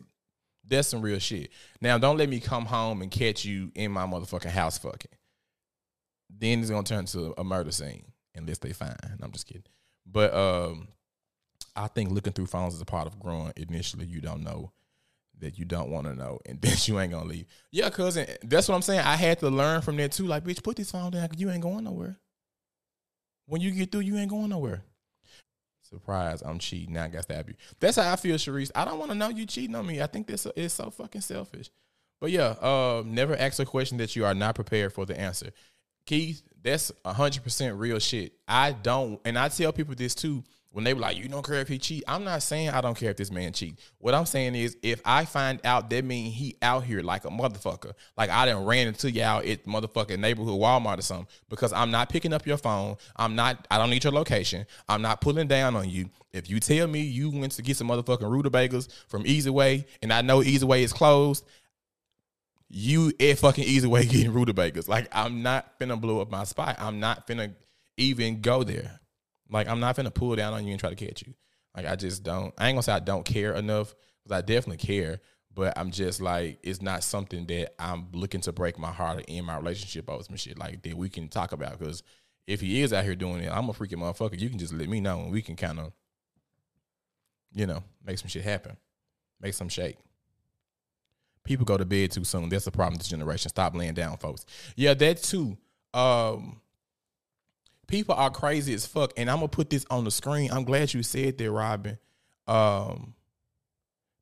[0.70, 1.50] that's some real shit.
[1.80, 5.10] Now, don't let me come home and catch you in my motherfucking house fucking.
[6.30, 8.04] Then it's gonna turn to a murder scene
[8.34, 8.96] unless they find.
[9.20, 9.64] I'm just kidding.
[10.06, 10.88] But um,
[11.76, 13.52] I think looking through phones is a part of growing.
[13.56, 14.72] Initially, you don't know
[15.40, 17.46] that you don't want to know, and then you ain't gonna leave.
[17.72, 18.26] Yeah, cousin.
[18.42, 19.00] That's what I'm saying.
[19.00, 20.26] I had to learn from that too.
[20.26, 22.16] Like, bitch, put this phone down you ain't going nowhere.
[23.46, 24.84] When you get through, you ain't going nowhere.
[25.92, 26.94] Surprise, I'm cheating.
[26.94, 27.54] Now I got to stab you.
[27.80, 28.70] That's how I feel, Sharice.
[28.74, 30.00] I don't want to know you cheating on me.
[30.00, 31.70] I think this is so fucking selfish.
[32.20, 35.50] But yeah, uh, never ask a question that you are not prepared for the answer.
[36.06, 38.34] Keith, that's hundred percent real shit.
[38.46, 40.44] I don't, and I tell people this too.
[40.72, 42.04] When they were like, you don't care if he cheat.
[42.06, 43.78] I'm not saying I don't care if this man cheat.
[43.98, 47.28] What I'm saying is if I find out that mean he out here like a
[47.28, 51.90] motherfucker, like I done ran into y'all at motherfucking neighborhood Walmart or something, because I'm
[51.90, 52.96] not picking up your phone.
[53.16, 54.64] I'm not, I don't need your location.
[54.88, 56.08] I'm not pulling down on you.
[56.32, 60.12] If you tell me you went to get some motherfucking rutabagas from Easy Way and
[60.12, 61.44] I know Easy Way is closed,
[62.68, 64.88] you at fucking Easy Way getting rutabagas.
[64.88, 66.76] Like I'm not finna blow up my spot.
[66.78, 67.54] I'm not finna
[67.96, 69.00] even go there.
[69.50, 71.34] Like I'm not gonna pull down on you and try to catch you.
[71.76, 72.54] Like I just don't.
[72.58, 75.20] I ain't gonna say I don't care enough because I definitely care.
[75.52, 79.22] But I'm just like it's not something that I'm looking to break my heart or
[79.28, 81.78] end my relationship over some shit like that we can talk about.
[81.78, 82.02] Because
[82.46, 84.38] if he is out here doing it, I'm a freaking motherfucker.
[84.38, 85.92] You can just let me know and we can kind of,
[87.52, 88.76] you know, make some shit happen,
[89.40, 89.98] make some shake.
[91.44, 92.48] People go to bed too soon.
[92.48, 93.48] That's the problem this generation.
[93.48, 94.46] Stop laying down, folks.
[94.76, 95.56] Yeah, that too.
[95.94, 96.60] Um,
[97.90, 99.12] people are crazy as fuck.
[99.16, 100.50] And I'm gonna put this on the screen.
[100.50, 101.98] I'm glad you said that, Robin.
[102.46, 103.14] Um,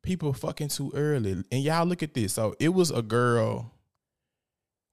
[0.03, 1.45] people fucking too early.
[1.53, 2.33] And y'all look at this.
[2.33, 3.73] So it was a girl.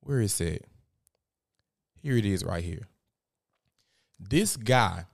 [0.02, 0.66] Where is it?
[2.04, 2.88] Here it is, right here.
[4.20, 5.06] This guy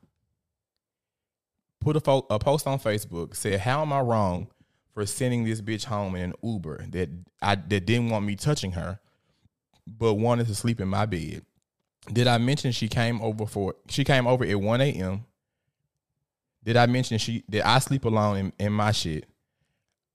[1.80, 4.47] put a, fo- a post on Facebook said, "How am I wrong
[4.93, 7.10] for sending this bitch home in an Uber that
[7.41, 9.00] I that didn't want me touching her,
[9.88, 11.45] but wanted to sleep in my bed?"
[12.08, 15.26] Did I mention she came over for she came over at 1 a.m.
[16.64, 19.26] Did I mention she did I sleep alone in, in my shit?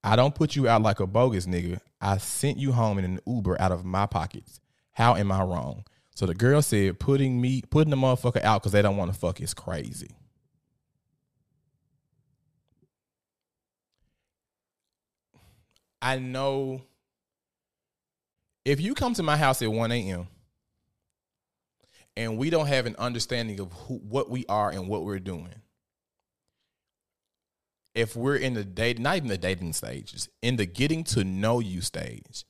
[0.03, 1.81] I don't put you out like a bogus nigga.
[2.01, 4.61] I sent you home in an Uber out of my pockets.
[4.93, 5.85] How am I wrong?
[6.15, 9.19] So the girl said putting me putting the motherfucker out because they don't want to
[9.19, 10.11] fuck is crazy.
[16.03, 16.83] I know
[18.65, 20.29] if you come to my house at 1 a.m
[22.17, 25.55] and we don't have an understanding of who, what we are and what we're doing.
[27.95, 31.61] If we're in the date, not even the dating stages, in the getting to know
[31.61, 32.45] you stage,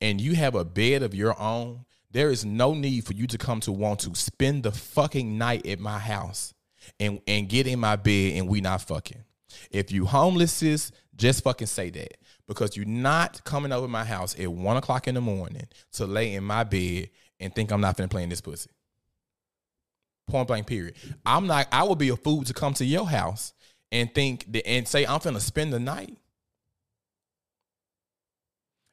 [0.00, 3.38] and you have a bed of your own, there is no need for you to
[3.38, 6.54] come to want to spend the fucking night at my house
[6.98, 9.24] and and get in my bed and we not fucking.
[9.70, 12.16] If you homeless just fucking say that
[12.48, 16.34] because you're not coming over my house at one o'clock in the morning to lay
[16.34, 18.70] in my bed and think I'm not gonna play in this pussy.
[20.30, 20.94] Point blank, period.
[21.26, 21.66] I'm not.
[21.72, 23.52] I would be a fool to come to your house
[23.90, 26.16] and think that and say I'm gonna spend the night.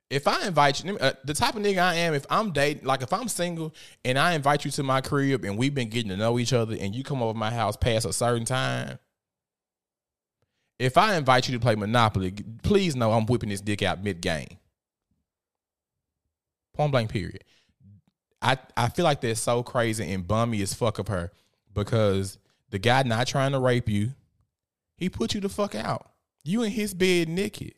[0.09, 3.03] If I invite you, uh, the type of nigga I am, if I'm dating, like
[3.03, 6.17] if I'm single and I invite you to my crib and we've been getting to
[6.17, 8.97] know each other and you come over my house past a certain time,
[10.79, 14.21] if I invite you to play Monopoly, please know I'm whipping this dick out mid
[14.21, 14.57] game.
[16.73, 17.43] Point blank, period.
[18.41, 21.31] I I feel like they're so crazy and bummy as fuck of her
[21.73, 22.37] because
[22.69, 24.13] the guy not trying to rape you,
[24.95, 26.11] he put you the fuck out.
[26.43, 27.73] You in his bed naked.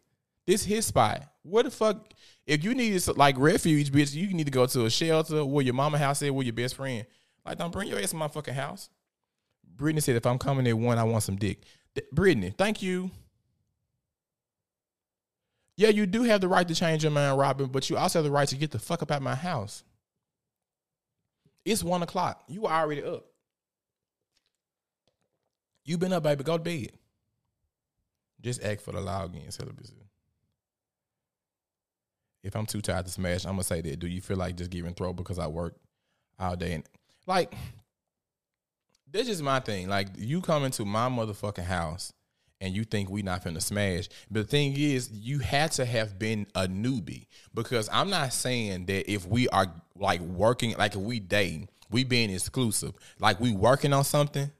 [0.45, 1.23] This his spot.
[1.43, 2.13] What the fuck?
[2.45, 5.75] If you need like refuge, bitch, you need to go to a shelter where your
[5.75, 7.05] mama house is, where your best friend.
[7.45, 8.89] Like, don't bring your ass to my fucking house.
[9.75, 11.63] Brittany said, if I'm coming at one, I want some dick.
[12.11, 13.11] Brittany, thank you.
[15.77, 18.25] Yeah, you do have the right to change your mind, Robin, but you also have
[18.25, 19.83] the right to get the fuck up out my house.
[21.69, 22.41] It's one o'clock.
[22.47, 23.27] You already up.
[25.85, 26.43] You been up, baby.
[26.43, 26.93] Go to bed.
[28.41, 29.93] Just act for the login celibacy.
[32.41, 33.99] If I'm too tired to smash, I'm gonna say that.
[33.99, 35.75] Do you feel like just giving throw because I work
[36.39, 36.83] all day and
[37.27, 37.53] like
[39.11, 39.87] this is my thing.
[39.87, 42.13] Like you come into my motherfucking house
[42.61, 44.09] and you think we not finna smash.
[44.29, 48.85] But the thing is, you had to have been a newbie because I'm not saying
[48.87, 53.51] that if we are like working, like if we dating, we being exclusive, like we
[53.51, 54.51] working on something,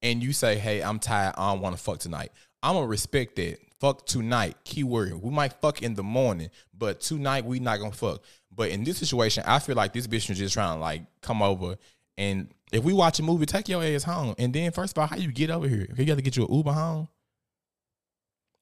[0.00, 1.34] and you say, "Hey, I'm tired.
[1.36, 3.58] I don't want to fuck tonight." I'm gonna respect that.
[3.80, 4.56] Fuck tonight.
[4.64, 5.20] Keyword.
[5.20, 8.22] We might fuck in the morning, but tonight we not gonna fuck.
[8.54, 11.42] But in this situation, I feel like this bitch was just trying to like come
[11.42, 11.76] over
[12.16, 14.34] and if we watch a movie, take your ass home.
[14.38, 15.86] And then first of all, how you get over here?
[15.96, 17.08] You got to get you an Uber home.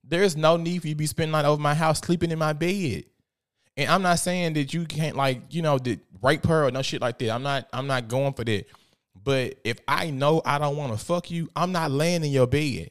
[0.02, 2.52] There's no need for you to be spending night over my house sleeping in my
[2.52, 3.04] bed.
[3.76, 6.82] And I'm not saying that you can't like, you know, that rape her or no
[6.82, 7.30] shit like that.
[7.30, 8.66] I'm not I'm not going for that.
[9.22, 12.46] But if I know I don't want to fuck you, I'm not laying in your
[12.48, 12.90] bed.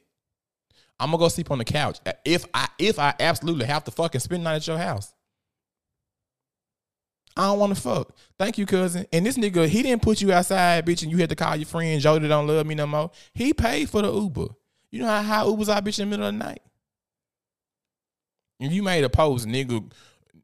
[1.00, 2.00] I'm gonna go sleep on the couch.
[2.24, 5.14] If I if I absolutely have to fucking spend night at your house.
[7.40, 8.14] I don't want to fuck.
[8.38, 9.06] Thank you, cousin.
[9.14, 11.66] And this nigga, he didn't put you outside, bitch, and you had to call your
[11.66, 13.12] friend that don't love me no more.
[13.34, 14.48] He paid for the Uber.
[14.92, 16.62] You know how high Ubers are, bitch, in the middle of the night?
[18.60, 19.90] And you made a post, nigga,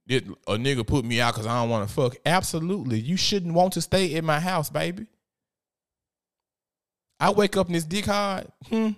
[0.08, 2.16] it, a nigga put me out because I don't want to fuck.
[2.26, 3.00] Absolutely.
[3.00, 5.08] You shouldn't want to stay in my house, baby.
[7.20, 8.48] I wake up in this dick hard.
[8.70, 8.92] Hmm.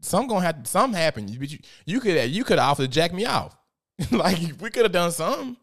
[0.00, 1.28] Some gonna have some happen.
[1.28, 3.56] You you, you could you could offer to jack me off.
[4.10, 5.56] like we could have done something.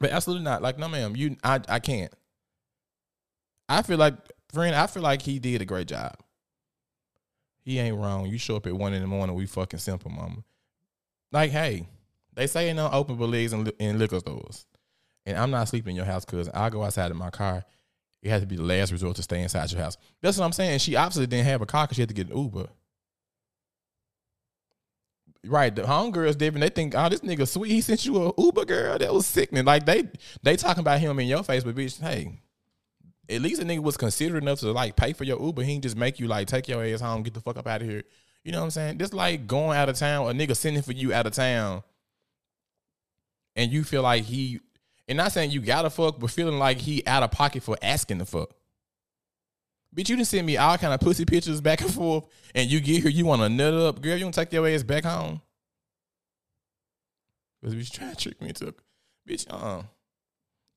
[0.00, 0.62] But absolutely not.
[0.62, 2.12] Like, no, ma'am, you I I can't.
[3.68, 4.14] I feel like
[4.52, 6.16] friend, I feel like he did a great job.
[7.64, 8.26] He ain't wrong.
[8.26, 10.42] You show up at one in the morning, we fucking simple, mama.
[11.30, 11.86] Like, hey,
[12.34, 14.66] they say ain't no open beliefs in, in liquor stores.
[15.24, 17.64] And I'm not sleeping in your house because I'll go outside in my car.
[18.22, 19.96] It has to be the last resort to stay inside your house.
[20.20, 20.80] That's what I'm saying.
[20.80, 22.66] She obviously didn't have a car because she had to get an Uber.
[25.44, 26.60] Right, the homegirls different.
[26.60, 27.72] They think, oh, this nigga sweet.
[27.72, 28.96] He sent you a Uber girl.
[28.96, 29.64] That was sickening.
[29.64, 30.08] Like they
[30.42, 32.40] they talking about him in your face, but bitch, hey,
[33.28, 35.62] at least a nigga was considerate enough to like pay for your Uber.
[35.62, 37.88] He just make you like take your ass home, get the fuck up out of
[37.88, 38.04] here.
[38.44, 38.98] You know what I'm saying?
[38.98, 41.82] Just like going out of town, a nigga sending for you out of town,
[43.56, 44.60] and you feel like he,
[45.08, 48.18] and not saying you gotta fuck, but feeling like he out of pocket for asking
[48.18, 48.50] the fuck.
[49.94, 52.24] Bitch, you didn't send me all kind of pussy pictures back and forth,
[52.54, 54.16] and you get here, you want to nut up, girl.
[54.16, 55.42] You want to take your ass back home?
[57.60, 58.74] Because bitch trying to trick me into,
[59.28, 59.46] bitch.
[59.50, 59.82] Uh, uh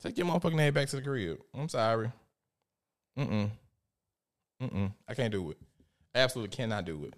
[0.01, 1.39] take your motherfucking head back to the crib.
[1.53, 2.11] I'm sorry.
[3.17, 3.49] Mm mm.
[4.61, 4.93] Mm mm.
[5.07, 5.57] I can't do it.
[6.13, 7.13] I absolutely cannot do it.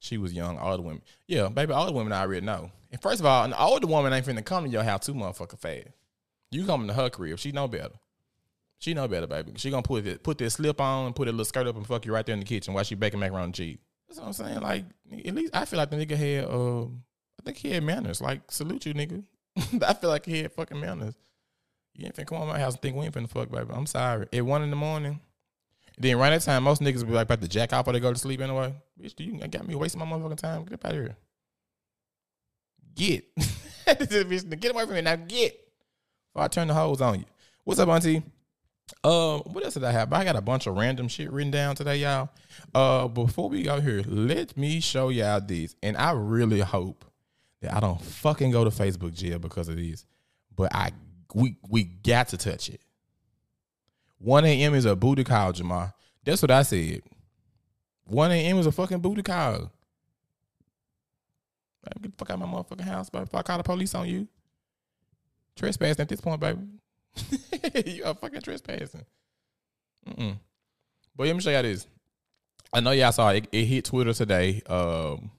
[0.00, 1.02] She was young, all the women.
[1.26, 2.70] Yeah, baby, all the women I already know.
[2.90, 5.58] And first of all, an older woman ain't finna come to your house too motherfucker
[5.58, 5.88] fast.
[6.50, 7.38] You coming to her crib.
[7.38, 7.94] She know better.
[8.78, 9.52] She know better, baby.
[9.56, 11.86] She gonna put it, put this slip on and put a little skirt up and
[11.86, 13.78] fuck you right there in the kitchen while she baking macaroni and cheese.
[14.08, 14.60] That's what I'm saying.
[14.60, 14.84] Like,
[15.24, 18.20] at least I feel like the nigga had, uh, I think he had manners.
[18.20, 19.24] Like, salute you, nigga.
[19.82, 21.14] I feel like he had fucking manners.
[21.94, 23.70] You ain't finna come on my house and think we ain't finna fuck, baby.
[23.72, 24.26] I'm sorry.
[24.32, 25.20] At one in the morning,
[25.98, 28.12] then right at time, most niggas be like about to jack off or they go
[28.12, 28.74] to sleep anyway.
[29.00, 30.64] Bitch, do you got me wasting my motherfucking time?
[30.64, 31.16] Get out of here.
[32.94, 33.24] Get.
[34.60, 35.16] get away from me now.
[35.16, 35.58] Get.
[36.32, 37.24] Before I turn the hose on you.
[37.62, 38.22] What's up, Auntie?
[39.02, 40.12] Uh, what else did I have?
[40.12, 42.30] I got a bunch of random shit written down today, y'all.
[42.74, 47.04] Uh, before we go here, let me show y'all these, and I really hope
[47.60, 50.04] that I don't fucking go to Facebook jail because of these.
[50.54, 50.92] But I,
[51.34, 52.80] we, we got to touch it.
[54.18, 54.74] 1 a.m.
[54.74, 55.92] is a booty call, Jamal.
[56.22, 57.02] That's what I said.
[58.06, 58.58] 1 a.m.
[58.58, 59.70] is a fucking booty call.
[62.00, 63.24] Get the fuck out of my motherfucking house, baby.
[63.24, 64.26] If I call the police on you,
[65.56, 66.60] trespassing at this point, baby.
[67.86, 69.04] you are fucking trespassing.
[70.08, 70.36] Mm-mm.
[71.16, 71.86] But let me show y'all this.
[72.72, 73.46] I know y'all saw it.
[73.52, 74.60] It hit Twitter today.
[74.66, 75.30] Um,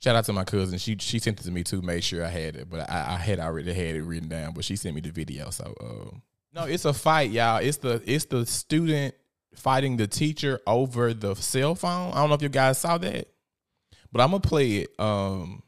[0.00, 0.78] shout out to my cousin.
[0.78, 1.82] She she sent it to me too.
[1.82, 4.52] Made sure I had it, but I, I had already had it written down.
[4.54, 5.50] But she sent me the video.
[5.50, 6.22] So um,
[6.54, 7.58] no, it's a fight, y'all.
[7.58, 9.14] It's the it's the student
[9.56, 12.12] fighting the teacher over the cell phone.
[12.12, 13.28] I don't know if you guys saw that,
[14.12, 15.00] but I'm gonna play it.
[15.00, 15.64] Um,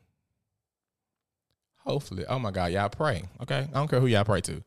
[1.78, 3.24] hopefully, oh my God, y'all pray.
[3.42, 4.62] Okay, I don't care who y'all pray to.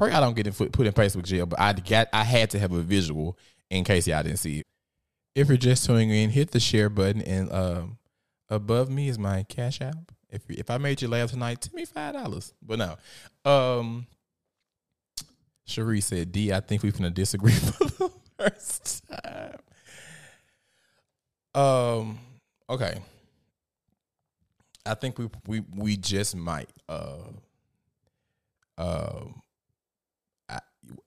[0.00, 2.58] Pray I don't get in put in Facebook jail, but I got I had to
[2.58, 3.36] have a visual
[3.68, 4.66] in case y'all didn't see it.
[5.34, 7.98] If you're just tuning in, hit the share button and um,
[8.48, 10.10] above me is my cash app.
[10.30, 12.54] If if I made you laugh tonight, tell me five dollars.
[12.62, 12.96] But no,
[13.44, 14.06] um,
[15.66, 19.58] Cherie said, "D, I think we're gonna disagree for the first time."
[21.54, 22.18] Um,
[22.70, 23.02] okay.
[24.86, 26.70] I think we we we just might.
[26.88, 27.18] Uh,
[28.78, 29.24] uh,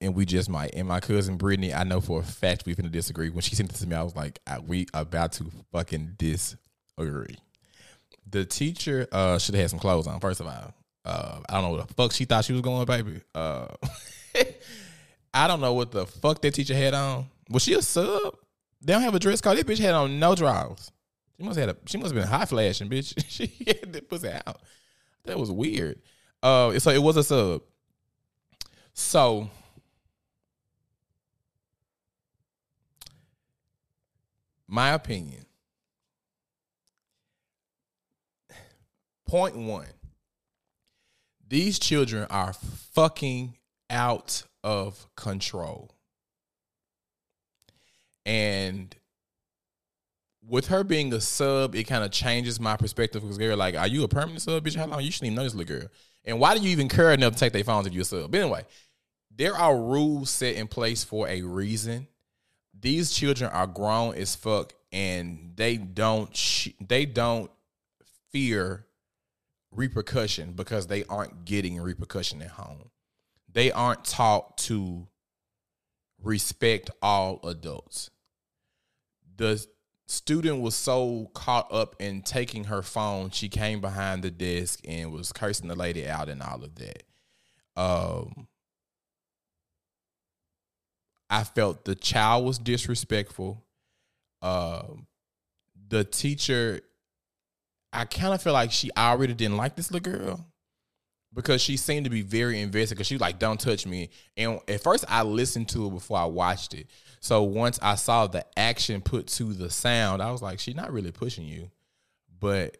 [0.02, 0.72] and we just might.
[0.74, 3.30] And my cousin Brittany, I know for a fact we finna disagree.
[3.30, 7.38] When she sent this to me, I was like, we about to fucking disagree.
[8.30, 10.20] The teacher uh, should have had some clothes on.
[10.20, 10.74] First of all,
[11.06, 13.22] uh, I don't know what the fuck she thought she was going, baby.
[13.36, 13.68] Uh,
[15.34, 17.28] I don't know what the fuck that teacher had on.
[17.50, 18.36] Was she a sub?
[18.82, 19.58] They don't have a dress code.
[19.58, 20.92] This bitch had on no drawers.
[21.38, 23.14] She must have had a, she must have been high flashing, bitch.
[23.28, 24.62] she had to pussy out.
[25.26, 26.02] That was weird.
[26.42, 27.62] Uh, so it was a sub.
[28.94, 29.50] So
[34.68, 35.46] my opinion.
[39.28, 39.88] Point one.
[41.48, 43.58] These children are fucking
[43.90, 45.96] out of control.
[48.26, 48.96] And
[50.48, 53.88] with her being a sub, it kind of changes my perspective because they're like, Are
[53.88, 54.76] you a permanent sub, bitch?
[54.76, 55.02] How long?
[55.02, 55.90] You shouldn't even know this little girl.
[56.26, 58.32] And why do you even care enough to take their phones if you're a sub?
[58.32, 58.64] But anyway,
[59.36, 62.08] there are rules set in place for a reason
[62.84, 67.50] these children are grown as fuck and they don't sh- they don't
[68.32, 68.86] fear
[69.72, 72.92] repercussion because they aren't getting repercussion at home.
[73.52, 75.08] They aren't taught to
[76.22, 78.10] respect all adults.
[79.38, 79.66] The
[80.06, 85.14] student was so caught up in taking her phone, she came behind the desk and
[85.14, 87.04] was cursing the lady out and all of that.
[87.78, 88.48] Um,
[91.34, 93.66] I felt the child was disrespectful.
[94.40, 94.84] Uh,
[95.90, 96.82] the teacher,
[97.92, 100.46] I kind of feel like she already didn't like this little girl
[101.34, 104.12] because she seemed to be very invested because she like, don't touch me.
[104.38, 106.86] And at first I listened to it before I watched it.
[107.20, 110.94] So once I saw the action put to the sound, I was like, she's not
[110.94, 111.72] really pushing you.
[112.40, 112.78] But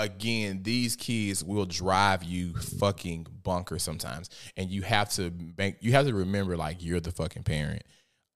[0.00, 4.30] again, these kids will drive you fucking bonkers sometimes.
[4.56, 7.82] And you have to make you have to remember like you're the fucking parent.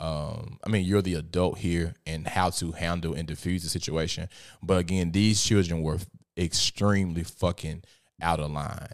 [0.00, 4.28] Um, I mean, you're the adult here and how to handle and diffuse the situation.
[4.62, 5.98] But again, these children were
[6.36, 7.84] extremely fucking
[8.20, 8.88] out of line.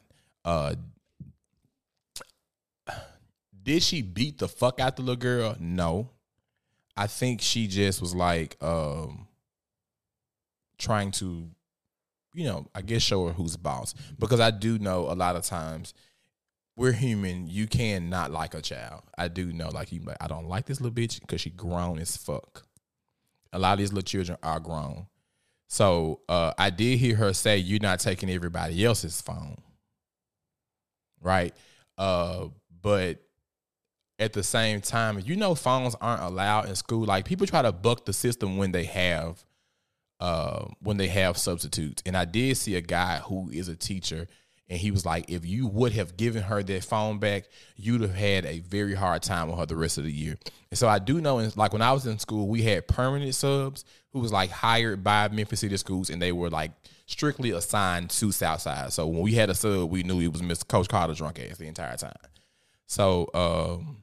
[0.44, 0.74] Uh,
[3.62, 5.56] did she beat the fuck out the little girl?
[5.58, 6.10] No.
[6.96, 9.26] I think she just was like um
[10.78, 11.48] trying to,
[12.34, 13.94] you know, I guess show her who's boss.
[14.18, 15.94] Because I do know a lot of times
[16.76, 17.46] we're human.
[17.46, 19.02] You can not like a child.
[19.18, 21.98] I do know, like you, like I don't like this little bitch because she grown
[21.98, 22.64] as fuck.
[23.52, 25.06] A lot of these little children are grown.
[25.68, 29.58] So uh, I did hear her say, "You're not taking everybody else's phone,
[31.20, 31.54] right?"
[31.98, 32.46] Uh,
[32.82, 33.20] but
[34.18, 37.04] at the same time, you know, phones aren't allowed in school.
[37.04, 39.44] Like people try to buck the system when they have,
[40.20, 42.02] uh, when they have substitutes.
[42.06, 44.28] And I did see a guy who is a teacher
[44.70, 48.14] and he was like, if you would have given her that phone back, you'd have
[48.14, 50.38] had a very hard time with her the rest of the year.
[50.70, 53.84] And so I do know, like when I was in school, we had permanent subs
[54.12, 56.70] who was like hired by Memphis City Schools, and they were like
[57.06, 58.92] strictly assigned to Southside.
[58.92, 60.66] So when we had a sub, we knew it was Mr.
[60.68, 62.14] Coach Carter drunk ass the entire time.
[62.86, 64.02] So um,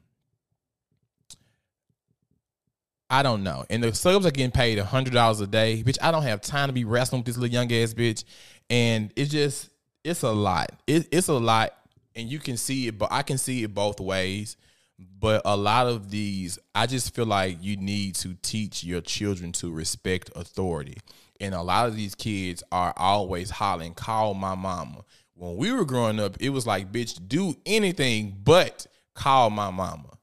[3.10, 3.66] I don't know.
[3.70, 5.98] And the subs are getting paid hundred dollars a day, bitch.
[6.02, 8.24] I don't have time to be wrestling with this little young ass bitch,
[8.70, 9.70] and it's just
[10.04, 10.72] it's a lot.
[10.88, 11.72] It, it's a lot,
[12.16, 14.58] and you can see it, but I can see it both ways.
[15.20, 19.52] But a lot of these, I just feel like you need to teach your children
[19.54, 20.98] to respect authority.
[21.40, 25.04] And a lot of these kids are always hollering, call my mama.
[25.36, 30.17] When we were growing up, it was like, bitch, do anything but call my mama.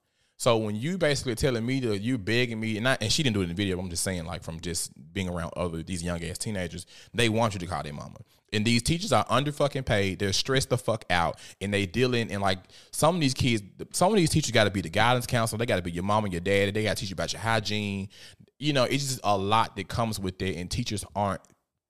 [0.45, 3.32] So when you basically telling me to you begging me, and not and she didn't
[3.32, 6.03] do it in the video, I'm just saying like from just being around other these
[6.03, 6.84] young ass teenagers,
[7.14, 8.18] they want you to call their mama.
[8.53, 10.18] And these teachers are under fucking paid.
[10.18, 12.59] They're stressed the fuck out, and they dealing and like
[12.90, 13.62] some of these kids.
[13.92, 15.57] Some of these teachers got to be the guidance counselor.
[15.57, 16.74] They got to be your mom and your dad.
[16.74, 18.11] They got to teach you about your hygiene.
[18.59, 21.40] You know, it's just a lot that comes with it, and teachers aren't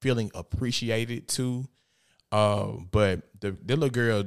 [0.01, 1.67] feeling appreciated too.
[2.31, 4.23] Uh, but the, the little girl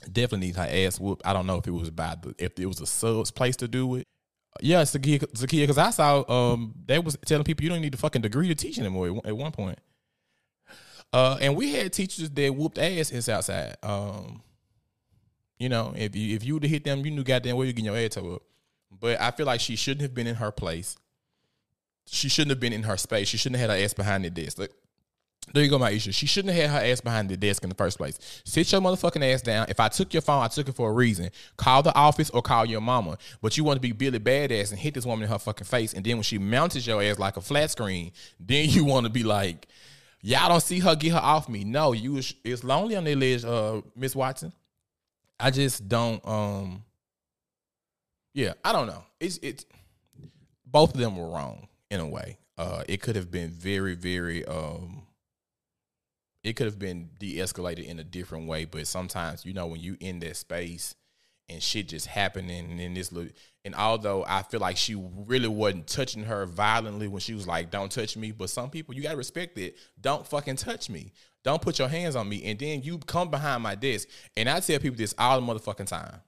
[0.00, 1.22] definitely needs her ass whooped.
[1.24, 3.96] I don't know if it was bad, if it was a subs place to do
[3.96, 4.06] it.
[4.60, 5.20] Yeah, Zakia,
[5.50, 8.54] because I saw um they was telling people you don't need a fucking degree to
[8.54, 9.78] teach anymore at one point.
[11.12, 13.76] Uh, and we had teachers that whooped ass in Southside.
[13.82, 14.42] Um,
[15.58, 17.72] you know, if you if you would have hit them, you knew goddamn well you
[17.72, 18.42] getting your ass toe up.
[18.90, 20.96] But I feel like she shouldn't have been in her place.
[22.06, 23.28] She shouldn't have been in her space.
[23.28, 24.58] She shouldn't have had her ass behind the desk.
[24.58, 24.72] Like,
[25.54, 26.12] there you go, my issue.
[26.12, 28.42] She shouldn't have had her ass behind the desk in the first place.
[28.44, 29.66] Sit your motherfucking ass down.
[29.68, 31.30] If I took your phone, I took it for a reason.
[31.56, 33.18] Call the office or call your mama.
[33.40, 35.92] But you want to be Billy Badass and hit this woman in her fucking face.
[35.94, 39.10] And then when she mounted your ass like a flat screen, then you want to
[39.10, 39.66] be like,
[40.20, 41.64] Y'all don't see her get her off me.
[41.64, 44.52] No, you it's lonely on their ledge, uh, Miss Watson.
[45.38, 46.82] I just don't um
[48.34, 49.04] yeah, I don't know.
[49.20, 49.64] It's it's
[50.66, 52.38] both of them were wrong in a way.
[52.56, 55.02] Uh it could have been very, very um
[56.48, 59.96] it could have been de-escalated in a different way, but sometimes, you know, when you
[60.00, 60.94] in that space
[61.48, 63.32] and shit just happening and then this little
[63.64, 67.70] and although I feel like she really wasn't touching her violently when she was like,
[67.70, 69.76] Don't touch me, but some people you gotta respect it.
[70.00, 71.12] Don't fucking touch me.
[71.44, 72.44] Don't put your hands on me.
[72.44, 74.08] And then you come behind my desk.
[74.36, 76.20] And I tell people this all the motherfucking time.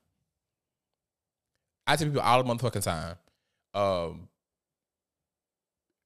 [1.86, 3.16] I tell people all the motherfucking time.
[3.72, 4.28] Um,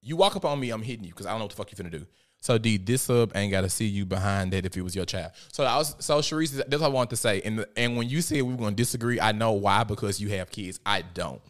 [0.02, 1.72] you walk up on me, I'm hitting you because I don't know what the fuck
[1.72, 2.06] you finna do.
[2.44, 5.32] So D, this sub ain't gotta see you behind that if it was your child.
[5.50, 7.40] So I was so Sharice, that's what I want to say.
[7.42, 10.50] And and when you said we were gonna disagree, I know why because you have
[10.50, 10.78] kids.
[10.84, 11.40] I don't.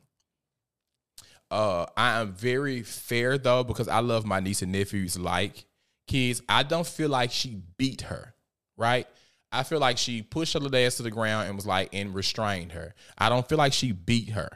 [1.51, 5.65] Uh, I am very fair though because I love my niece and nephews like
[6.07, 6.43] kids.
[6.49, 8.33] I don't feel like she beat her,
[8.77, 9.09] right?
[9.51, 12.15] I feel like she pushed her little ass to the ground and was like and
[12.15, 12.95] restrained her.
[13.19, 14.49] I don't feel like she beat her.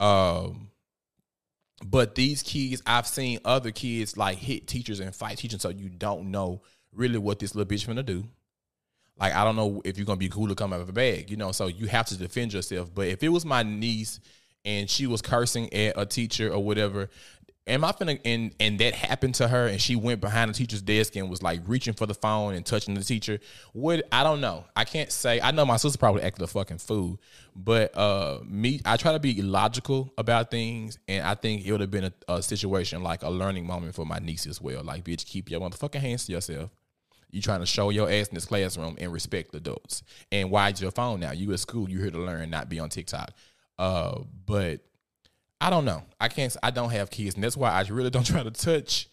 [0.00, 0.70] Um,
[1.84, 5.90] but these kids, I've seen other kids like hit teachers and fight teachers, so you
[5.90, 6.62] don't know
[6.94, 8.24] really what this little bitch gonna do.
[9.18, 11.30] Like I don't know if you're gonna be cool to come out of a bag,
[11.30, 11.52] you know.
[11.52, 12.90] So you have to defend yourself.
[12.94, 14.18] But if it was my niece
[14.64, 17.10] and she was cursing at a teacher or whatever,
[17.66, 20.82] am I finna and and that happened to her and she went behind the teacher's
[20.82, 23.38] desk and was like reaching for the phone and touching the teacher?
[23.72, 24.64] Would I don't know.
[24.76, 25.40] I can't say.
[25.40, 27.20] I know my sister probably acted a fucking fool,
[27.56, 31.80] but uh me, I try to be logical about things, and I think it would
[31.80, 34.82] have been a, a situation like a learning moment for my niece as well.
[34.82, 36.70] Like, bitch, keep your motherfucking hands to yourself.
[37.30, 40.04] You trying to show your ass in this classroom and respect adults.
[40.30, 41.32] And why's your phone now?
[41.32, 43.32] You at school, you here to learn, not be on TikTok.
[43.76, 44.82] Uh, but
[45.64, 46.02] I don't know.
[46.20, 46.54] I can't.
[46.62, 49.08] I don't have kids, and that's why I really don't try to touch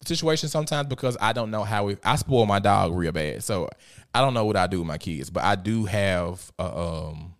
[0.00, 1.88] the situation sometimes because I don't know how.
[1.88, 3.70] It, I spoil my dog real bad, so
[4.14, 5.30] I don't know what I do with my kids.
[5.30, 6.52] But I do have.
[6.58, 7.34] A, um,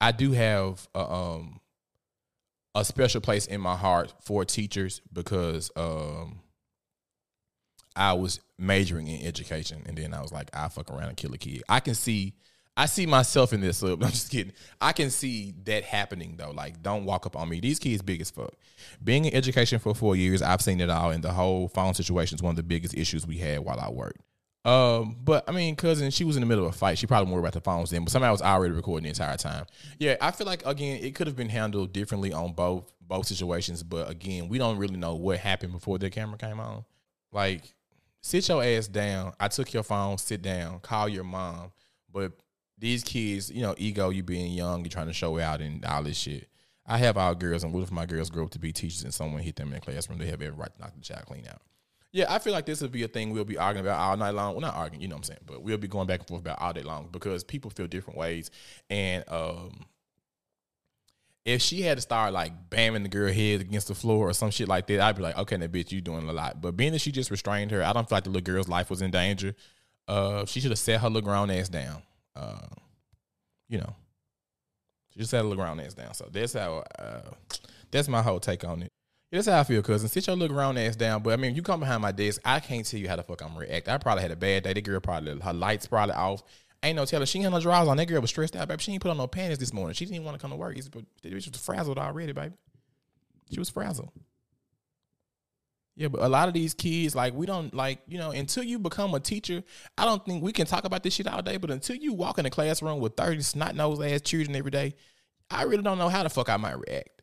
[0.00, 1.60] I do have a, um,
[2.74, 6.40] a special place in my heart for teachers because um,
[7.94, 11.34] I was majoring in education, and then I was like, I fuck around and kill
[11.34, 11.62] a kid.
[11.68, 12.32] I can see,
[12.76, 13.82] I see myself in this.
[13.82, 14.52] I'm just kidding.
[14.80, 16.50] I can see that happening though.
[16.50, 17.60] Like, don't walk up on me.
[17.60, 18.52] These kids big as fuck.
[19.02, 22.36] Being in education for four years, I've seen it all, and the whole phone situation
[22.36, 24.20] is one of the biggest issues we had while I worked.
[24.66, 26.98] Um, but I mean, cousin, she was in the middle of a fight.
[26.98, 29.64] She probably worried about the phones then, but somebody was already recording the entire time.
[29.98, 33.84] Yeah, I feel like again, it could have been handled differently on both both situations.
[33.84, 36.84] But again, we don't really know what happened before the camera came on.
[37.32, 37.74] Like,
[38.22, 39.34] sit your ass down.
[39.38, 41.70] I took your phone, sit down, call your mom.
[42.12, 42.32] But
[42.78, 46.02] these kids, you know, ego, you being young, you trying to show out and all
[46.02, 46.48] this shit.
[46.86, 49.12] I have our girls, and what if my girls grow up to be teachers and
[49.12, 50.18] someone hit them in the classroom?
[50.18, 51.60] They have every right to knock the child clean out.
[52.12, 54.30] Yeah, I feel like this would be a thing we'll be arguing about all night
[54.30, 54.54] long.
[54.54, 56.40] Well, not arguing, you know what I'm saying, but we'll be going back and forth
[56.40, 58.50] about all day long because people feel different ways.
[58.88, 59.84] And um,
[61.44, 64.50] if she had to start like bamming the girl head against the floor or some
[64.50, 66.62] shit like that, I'd be like, okay, that bitch, you doing a lot.
[66.62, 68.88] But being that she just restrained her, I don't feel like the little girl's life
[68.88, 69.54] was in danger.
[70.08, 72.02] Uh, she should have set her little grown ass down.
[72.36, 72.66] Uh,
[73.68, 73.94] you know,
[75.10, 76.14] she just set her little grown ass down.
[76.14, 76.84] So that's how.
[76.98, 77.30] Uh,
[77.90, 78.92] that's my whole take on it.
[79.32, 80.08] That's how I feel, cousin.
[80.08, 81.22] Sit your little grown ass down.
[81.22, 83.42] But I mean, you come behind my desk, I can't tell you how the fuck
[83.42, 83.88] I'm react.
[83.88, 84.72] I probably had a bad day.
[84.72, 86.42] The girl probably her lights probably off.
[86.82, 87.26] Ain't no telling.
[87.26, 87.96] She had no drawers on.
[87.96, 88.82] That girl was stressed out, baby.
[88.82, 89.94] She ain't put on no panties this morning.
[89.94, 90.76] She didn't want to come to work.
[90.92, 92.54] But she was frazzled already, baby.
[93.50, 94.10] She was frazzled.
[95.96, 98.78] Yeah, but a lot of these kids, like, we don't like, you know, until you
[98.78, 99.64] become a teacher,
[99.96, 102.38] I don't think we can talk about this shit all day, but until you walk
[102.38, 104.94] in a classroom with 30 snot nosed ass children every day,
[105.50, 107.22] I really don't know how the fuck I might react.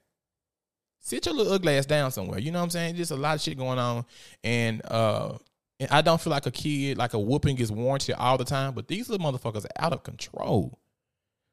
[1.00, 2.40] Sit your little ugly ass down somewhere.
[2.40, 2.96] You know what I'm saying?
[2.96, 4.06] Just a lot of shit going on.
[4.44, 5.38] And uh
[5.80, 8.74] and I don't feel like a kid, like a whooping is warranted all the time,
[8.74, 10.80] but these little motherfuckers are out of control.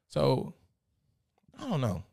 [0.07, 0.53] So
[1.59, 2.03] I don't know.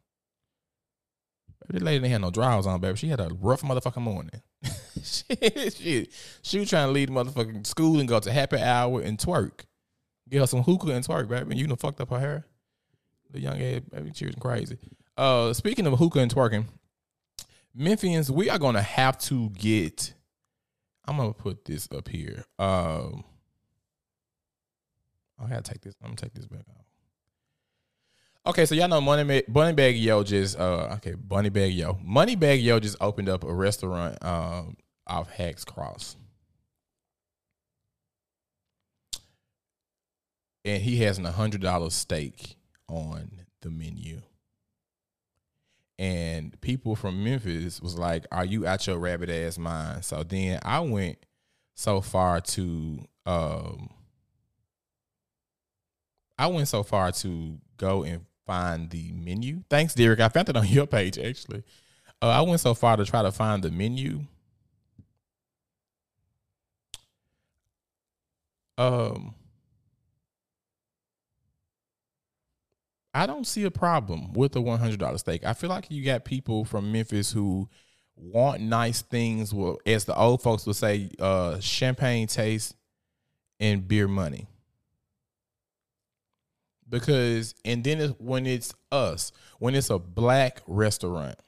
[1.68, 2.96] That lady didn't have no drawers on, baby.
[2.96, 4.42] She had a rough motherfucking morning.
[5.02, 6.12] shit, shit.
[6.42, 9.60] She was trying to leave the motherfucking school and go to happy hour and twerk.
[10.28, 11.50] Get her some hookah and twerk, baby.
[11.50, 12.46] And you done fucked up her hair.
[13.30, 14.78] The young ass, baby, she was crazy.
[15.16, 16.64] Uh, speaking of hookah and twerking,
[17.76, 20.14] Memphians, we are gonna have to get.
[21.06, 22.44] I'm gonna put this up here.
[22.58, 23.24] Um,
[25.38, 25.94] I gotta take this.
[26.02, 26.77] I'm gonna take this back off.
[28.48, 32.62] Okay, so y'all know Money Bunny Bag Yo just uh okay Bunny Bag Yo Moneybagg
[32.62, 36.16] Yo just opened up a restaurant um off Hacks Cross,
[40.64, 42.56] and he has an hundred dollar steak
[42.88, 44.22] on the menu.
[45.98, 50.58] And people from Memphis was like, "Are you out your rabbit ass mind?" So then
[50.62, 51.18] I went
[51.74, 53.90] so far to um
[56.38, 59.62] I went so far to go and find the menu.
[59.68, 60.20] Thanks, Derek.
[60.20, 61.62] I found it on your page actually.
[62.20, 64.22] Uh, I went so far to try to find the menu.
[68.78, 69.34] Um,
[73.12, 75.44] I don't see a problem with the one hundred dollar steak.
[75.44, 77.68] I feel like you got people from Memphis who
[78.16, 79.52] want nice things.
[79.52, 82.74] Well, as the old folks would say, uh, champagne taste
[83.60, 84.46] and beer money
[86.88, 91.38] because and then it's, when it's us, when it's a black restaurant,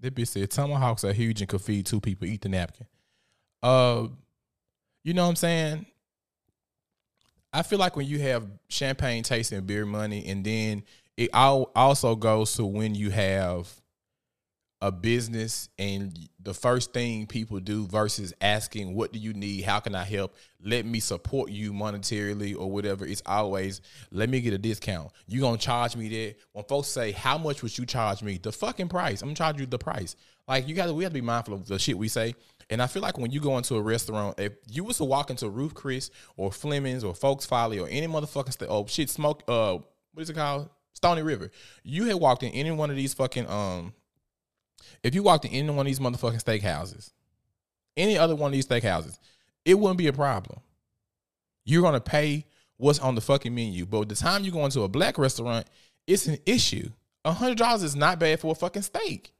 [0.00, 2.26] that be said tomahawks are huge and could feed two people.
[2.26, 2.86] Eat the napkin.
[3.62, 4.08] Uh,
[5.02, 5.86] you know what I'm saying?
[7.52, 10.84] I feel like when you have champagne tasting beer money, and then
[11.16, 13.68] it also goes to when you have
[14.80, 19.64] a business and the first thing people do versus asking what do you need?
[19.64, 20.34] How can i help?
[20.62, 23.04] Let me support you monetarily or whatever.
[23.04, 23.80] It's always
[24.12, 25.10] let me get a discount.
[25.26, 26.36] You gonna charge me that?
[26.52, 28.38] When folks say how much would you charge me?
[28.38, 29.22] The fucking price.
[29.22, 30.14] I'm gonna charge you the price.
[30.46, 32.34] Like you gotta we have to be mindful of the shit we say.
[32.70, 35.30] And i feel like when you go into a restaurant if you was to walk
[35.30, 39.42] into Ruth Chris or fleming's or Folk's Folly or any motherfucking st- oh shit smoke
[39.48, 39.78] uh
[40.12, 40.68] what is it called?
[40.98, 41.50] Stony River.
[41.84, 43.94] You had walked in any one of these fucking um.
[45.02, 47.10] If you walked in any one of these motherfucking steakhouses,
[47.96, 49.18] any other one of these steakhouses,
[49.64, 50.60] it wouldn't be a problem.
[51.64, 54.88] You're gonna pay what's on the fucking menu, but the time you go into a
[54.88, 55.66] black restaurant,
[56.06, 56.90] it's an issue.
[57.26, 59.34] Hundred dollars is not bad for a fucking steak.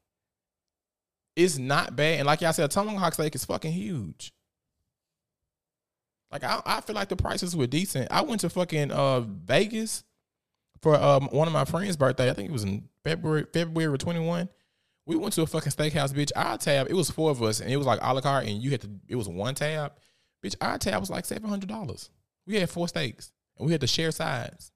[1.34, 4.32] It's not bad, and like y'all said, a tomahawk steak is fucking huge.
[6.30, 8.08] Like I, I feel like the prices were decent.
[8.10, 10.04] I went to fucking uh Vegas
[10.82, 12.28] for um one of my friends' birthday.
[12.28, 14.48] I think it was in February February twenty one.
[15.08, 16.32] We went to a fucking steakhouse, bitch.
[16.36, 18.62] Our tab, it was four of us, and it was like a la carte, and
[18.62, 18.90] you had to.
[19.08, 19.92] It was one tab,
[20.44, 20.54] bitch.
[20.60, 22.10] Our tab was like seven hundred dollars.
[22.46, 24.70] We had four steaks, and we had to share sides.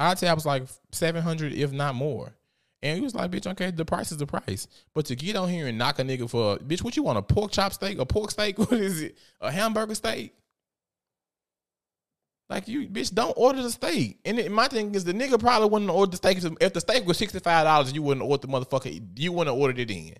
[0.00, 2.34] Our tab was like seven hundred, if not more.
[2.82, 4.66] And he was like, bitch, okay, the price is the price.
[4.94, 7.22] But to get on here and knock a nigga for, bitch, what you want, a
[7.22, 8.58] pork chop steak, a pork steak?
[8.58, 9.16] What is it?
[9.40, 10.34] A hamburger steak?
[12.50, 14.18] Like you, bitch, don't order the steak.
[14.24, 17.06] And it, my thing is, the nigga probably wouldn't order the steak if the steak
[17.06, 17.92] was sixty five dollars.
[17.92, 19.02] You wouldn't order the motherfucker.
[19.16, 20.14] You wouldn't ordered it in.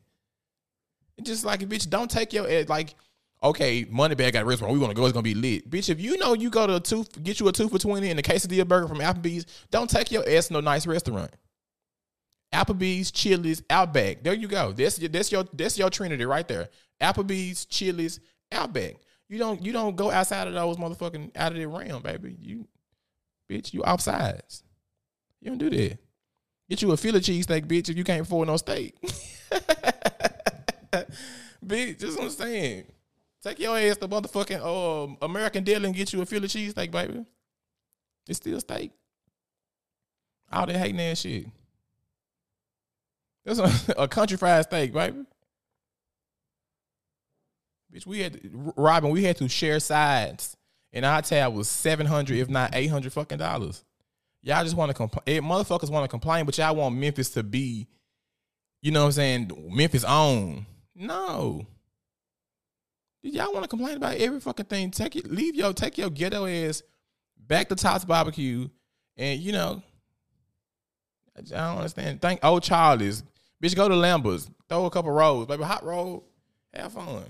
[1.22, 2.94] Just like, bitch, don't take your ass like.
[3.42, 4.72] Okay, money bag at restaurant.
[4.72, 5.04] We want to go.
[5.04, 5.90] It's gonna be lit, bitch.
[5.90, 8.18] If you know you go to a two, get you a two for twenty and
[8.18, 9.44] a quesadilla burger from Applebee's.
[9.70, 11.30] Don't take your ass to no nice restaurant.
[12.54, 14.22] Applebee's, Chili's, Outback.
[14.22, 14.72] There you go.
[14.72, 16.70] That's your that's your that's your trinity right there.
[17.02, 18.18] Applebee's, Chili's,
[18.50, 18.94] Outback.
[19.28, 22.36] You don't you don't go outside of those motherfucking out of the realm, baby.
[22.40, 22.68] You
[23.50, 24.62] bitch, you outsides.
[25.40, 25.98] You don't do that.
[26.68, 28.94] Get you a Philly cheesesteak, bitch, if you can't afford no steak.
[31.64, 32.84] bitch, just what I'm saying.
[33.42, 37.26] Take your ass to motherfucking um, American Deli and get you a Philly cheesesteak, baby.
[38.26, 38.92] It's still steak.
[40.50, 41.46] All that hating ass shit.
[43.44, 45.24] That's a, a country fried steak, baby.
[47.94, 48.40] Bitch, we had
[48.76, 50.56] Robin, we had to share sides,
[50.92, 53.84] and our tab was seven hundred, if not eight hundred, fucking dollars.
[54.42, 55.22] Y'all just want to complain.
[55.26, 57.86] Eh, motherfuckers want to complain, but y'all want Memphis to be,
[58.82, 60.66] you know what I'm saying, Memphis own.
[60.94, 61.66] No.
[63.22, 64.90] Y'all want to complain about every fucking thing.
[64.90, 66.82] Take it, leave your, take your ghetto ass
[67.38, 68.68] back to Tops Barbecue,
[69.16, 69.82] and you know,
[71.36, 72.20] I don't understand.
[72.20, 73.22] Thank old Charlie's.
[73.62, 74.50] Bitch, go to Lambert's.
[74.68, 75.62] Throw a couple rolls, baby.
[75.62, 76.24] Hot roll.
[76.74, 77.24] Have fun.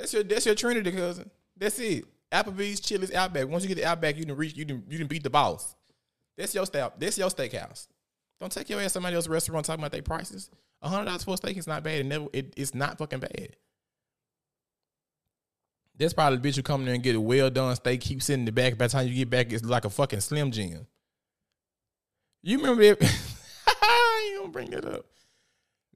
[0.00, 1.30] That's your that's your Trinity cousin.
[1.56, 2.04] That's it.
[2.32, 3.48] Applebee's, Chili's, Outback.
[3.48, 5.76] Once you get the Outback, you can reach you can you can beat the boss.
[6.38, 6.98] That's your step.
[6.98, 7.86] That's your steakhouse.
[8.40, 10.48] Don't take your ass somebody else's restaurant talking about their prices.
[10.82, 12.00] Hundred dollars for a steak is not bad.
[12.00, 13.56] It never it, it's not fucking bad.
[15.98, 18.40] That's probably the bitch who come there and get a well done steak, keep sitting
[18.40, 18.78] in the back.
[18.78, 20.86] By the time you get back, it's like a fucking slim jim.
[22.42, 22.82] You remember?
[23.66, 25.04] I ain't gonna bring that up.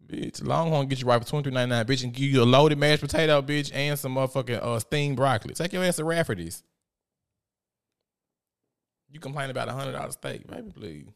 [0.06, 2.44] Bitch, Longhorn get you right for twenty three ninety nine, bitch, and give you a
[2.44, 5.54] loaded mashed potato, bitch, and some motherfucking uh, steamed broccoli.
[5.54, 6.62] Take your ass to Rafferty's.
[9.10, 11.06] You complain about a hundred dollar steak, baby, please.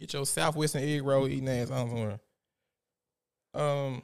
[0.00, 2.20] Get your Southwestern egg roll eating ass on somewhere.
[3.52, 4.02] Um,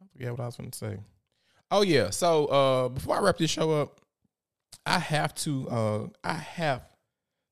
[0.00, 0.98] I forget what I was going to say.
[1.70, 4.00] Oh yeah, so uh, before I wrap this show up,
[4.86, 6.82] I have to uh, I have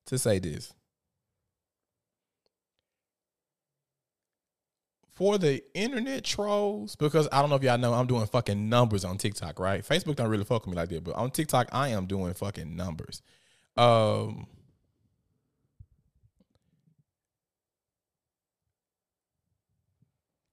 [0.07, 0.73] to say this.
[5.17, 9.03] For the internet trolls, because I don't know if y'all know, I'm doing fucking numbers
[9.03, 9.83] on TikTok, right?
[9.83, 12.75] Facebook don't really fuck with me like that, but on TikTok, I am doing fucking
[12.75, 13.23] numbers.
[13.75, 14.45] Um,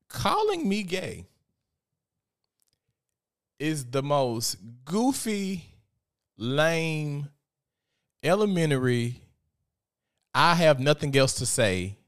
[0.09, 1.27] calling me gay
[3.59, 4.57] is the most
[4.87, 5.67] goofy,
[6.39, 7.29] lame,
[8.23, 9.21] elementary.
[10.35, 11.99] I have nothing else to say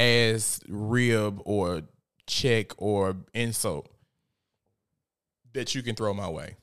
[0.00, 1.82] as rib or
[2.26, 3.86] check or insult
[5.52, 6.56] that you can throw my way.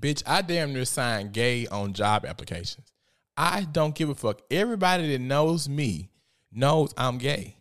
[0.00, 2.90] Bitch, I damn near sign gay on job applications.
[3.36, 4.40] I don't give a fuck.
[4.50, 6.10] Everybody that knows me
[6.50, 7.56] knows I'm gay.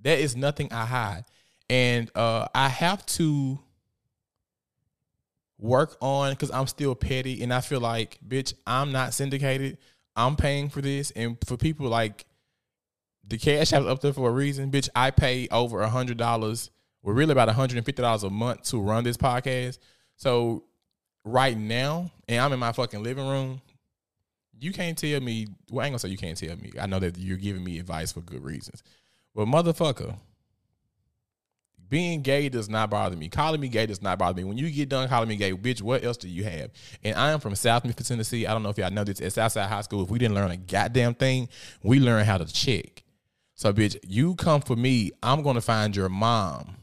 [0.00, 1.24] There is nothing I hide.
[1.68, 3.58] And uh, I have to
[5.58, 9.78] work on because I'm still petty and I feel like, bitch, I'm not syndicated.
[10.14, 11.10] I'm paying for this.
[11.12, 12.24] And for people like
[13.26, 14.88] the cash app up there for a reason, bitch.
[14.94, 16.70] I pay over a hundred dollars,
[17.02, 19.78] or really about hundred and fifty dollars a month to run this podcast.
[20.16, 20.64] So
[21.24, 23.60] right now, and I'm in my fucking living room.
[24.58, 25.48] You can't tell me.
[25.70, 26.72] Well, I ain't gonna say you can't tell me.
[26.80, 28.82] I know that you're giving me advice for good reasons,
[29.34, 30.16] but motherfucker,
[31.88, 33.28] being gay does not bother me.
[33.28, 34.44] Calling me gay does not bother me.
[34.44, 36.70] When you get done calling me gay, bitch, what else do you have?
[37.04, 38.46] And I am from South Memphis, Tennessee.
[38.46, 39.20] I don't know if y'all know this.
[39.20, 41.50] At Southside High School, if we didn't learn a goddamn thing,
[41.82, 43.01] we learn how to check.
[43.62, 46.78] So, bitch, you come for me, I'm going to find your mom.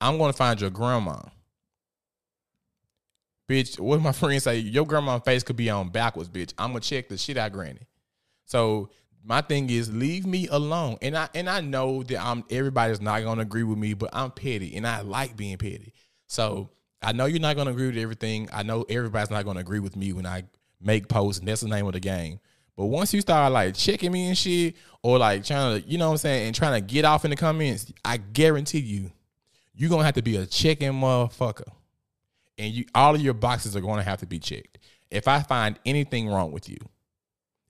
[0.00, 1.20] I'm going to find your grandma.
[3.46, 3.78] bitch.
[3.78, 6.54] What my friends say, your grandma's face could be on backwards, bitch.
[6.56, 7.86] I'm gonna check the shit out, granny.
[8.46, 8.88] So
[9.22, 10.96] my thing is leave me alone.
[11.02, 14.30] And I and I know that I'm everybody's not gonna agree with me, but I'm
[14.30, 15.92] petty and I like being petty.
[16.28, 16.70] So
[17.02, 18.48] I know you're not gonna agree with everything.
[18.54, 20.44] I know everybody's not gonna agree with me when I
[20.80, 22.40] make posts, and that's the name of the game.
[22.76, 26.08] But once you start like checking me and shit, or like trying to, you know
[26.08, 29.12] what I'm saying, and trying to get off in the comments, I guarantee you,
[29.74, 31.68] you're gonna have to be a checking motherfucker.
[32.56, 34.78] And you all of your boxes are gonna have to be checked.
[35.10, 36.78] If I find anything wrong with you,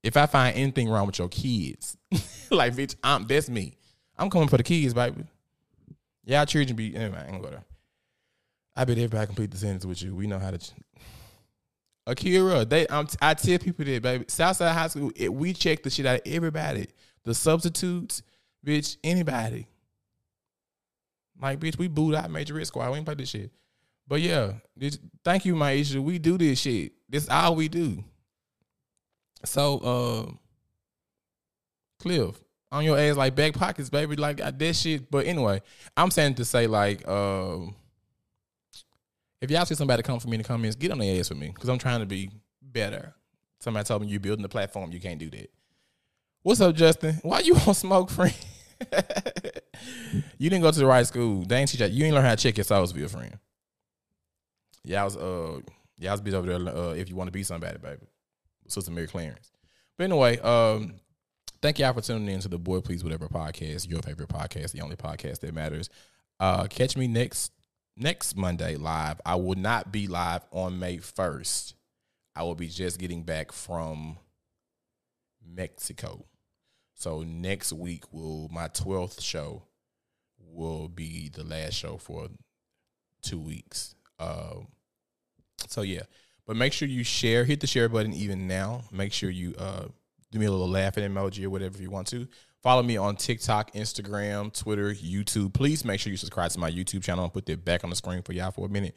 [0.03, 1.97] if I find anything wrong with your kids,
[2.51, 3.77] like bitch, I'm that's me.
[4.17, 5.25] I'm coming for the kids, baby.
[6.25, 7.65] Y'all children be anyway, I ain't gonna go there.
[8.77, 10.15] I bet everybody complete the sentence with you.
[10.15, 10.59] We know how to.
[12.07, 15.91] Akira, they um, I tell people that baby, Southside High School, it, we check the
[15.91, 16.89] shit out of everybody.
[17.25, 18.23] The substitutes,
[18.65, 19.67] bitch, anybody.
[21.41, 22.91] Like, bitch, we booed out Major Red Squad.
[22.91, 23.51] We ain't play this shit.
[24.07, 25.99] But yeah, this, thank you, my Maisha.
[25.99, 26.93] We do this shit.
[27.09, 28.05] This all we do.
[29.45, 30.33] So, uh,
[32.01, 32.39] Cliff,
[32.71, 35.11] on your ass like back pockets, baby, like that shit.
[35.11, 35.63] But anyway,
[35.97, 37.59] I'm saying to say like, uh,
[39.45, 41.35] if y'all see somebody come for me in the comments, get on the ass for
[41.35, 42.31] me because I'm trying to be
[42.63, 43.15] better.
[43.61, 45.51] Somebody told me you're building the platform, you can't do that.
[46.43, 47.19] What's up, Justin?
[47.23, 48.35] Why you on smoke friend?
[50.39, 51.45] you didn't go to the right school.
[51.45, 51.87] They ain't teach you.
[51.87, 53.39] You ain't learn how to check your sauce be a friend.
[54.83, 55.61] Y'all was uh
[55.99, 58.03] y'all was busy over there uh, if you want to be somebody, baby.
[58.67, 59.53] Sister Mary Clarence.
[59.99, 60.95] But anyway, um,
[61.61, 64.81] thank y'all for tuning in to the Boy Please Whatever podcast, your favorite podcast, the
[64.81, 65.91] only podcast that matters.
[66.41, 67.53] Uh, catch me next
[67.97, 69.21] next Monday live.
[69.25, 71.75] I will not be live on May 1st.
[72.37, 74.19] I will be just getting back from
[75.47, 76.25] Mexico.
[76.95, 79.65] So next week will my 12th show
[80.39, 82.29] will be the last show for
[83.23, 83.95] two weeks.
[84.19, 84.69] Um,
[85.69, 86.03] so yeah,
[86.47, 88.85] but make sure you share, hit the share button even now.
[88.93, 89.87] Make sure you uh,
[90.31, 92.29] do me a little laughing emoji or whatever you want to.
[92.65, 95.53] Follow me on TikTok, Instagram, Twitter, YouTube.
[95.53, 97.25] Please make sure you subscribe to my YouTube channel.
[97.25, 98.97] I'll put that back on the screen for y'all for a minute.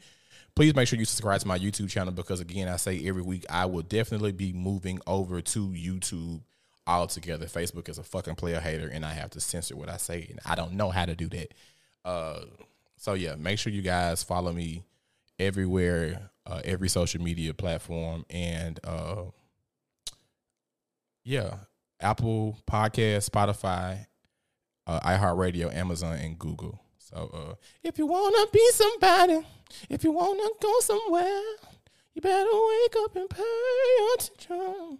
[0.56, 3.44] Please make sure you subscribe to my YouTube channel because, again, I say every week
[3.50, 6.40] I will definitely be moving over to YouTube
[6.86, 7.44] altogether.
[7.44, 10.40] Facebook is a fucking player hater, and I have to censor what I say, and
[10.46, 11.52] I don't know how to do that.
[12.06, 12.40] Uh,
[12.96, 14.82] so yeah, make sure you guys follow me
[15.38, 19.24] everywhere, uh, every social media platform, and uh,
[21.22, 21.56] yeah,
[22.00, 24.06] Apple Podcast, Spotify,
[24.86, 26.80] uh, iHeartRadio, Amazon, and Google.
[26.98, 29.40] So uh, if you wanna be somebody,
[29.88, 31.42] if you wanna go somewhere,
[32.14, 34.98] you better wake up and pay attention.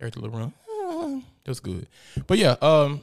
[0.00, 0.52] Eric LeBron,
[0.84, 1.86] uh, that's good.
[2.26, 3.00] But yeah, um,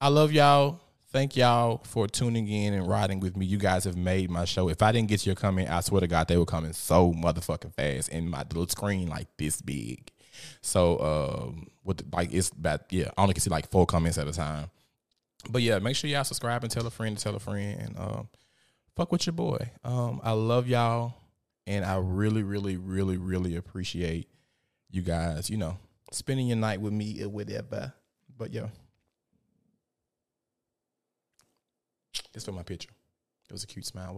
[0.00, 0.80] I love y'all.
[1.12, 3.46] Thank y'all for tuning in and riding with me.
[3.46, 4.68] You guys have made my show.
[4.68, 7.72] If I didn't get your comment, I swear to God, they were coming so motherfucking
[7.74, 10.10] fast in my little screen like this big.
[10.60, 14.28] So um with like it's bad yeah, I only can see like four comments at
[14.28, 14.70] a time.
[15.48, 17.98] But yeah, make sure y'all subscribe and tell a friend to tell a friend and
[17.98, 18.28] um
[18.96, 19.70] fuck with your boy.
[19.84, 21.14] Um I love y'all
[21.66, 24.28] and I really, really, really, really appreciate
[24.90, 25.78] you guys, you know,
[26.12, 27.92] spending your night with me or whatever.
[28.36, 28.68] But yeah.
[32.32, 32.90] This for my picture.
[33.48, 34.14] It was a cute smile.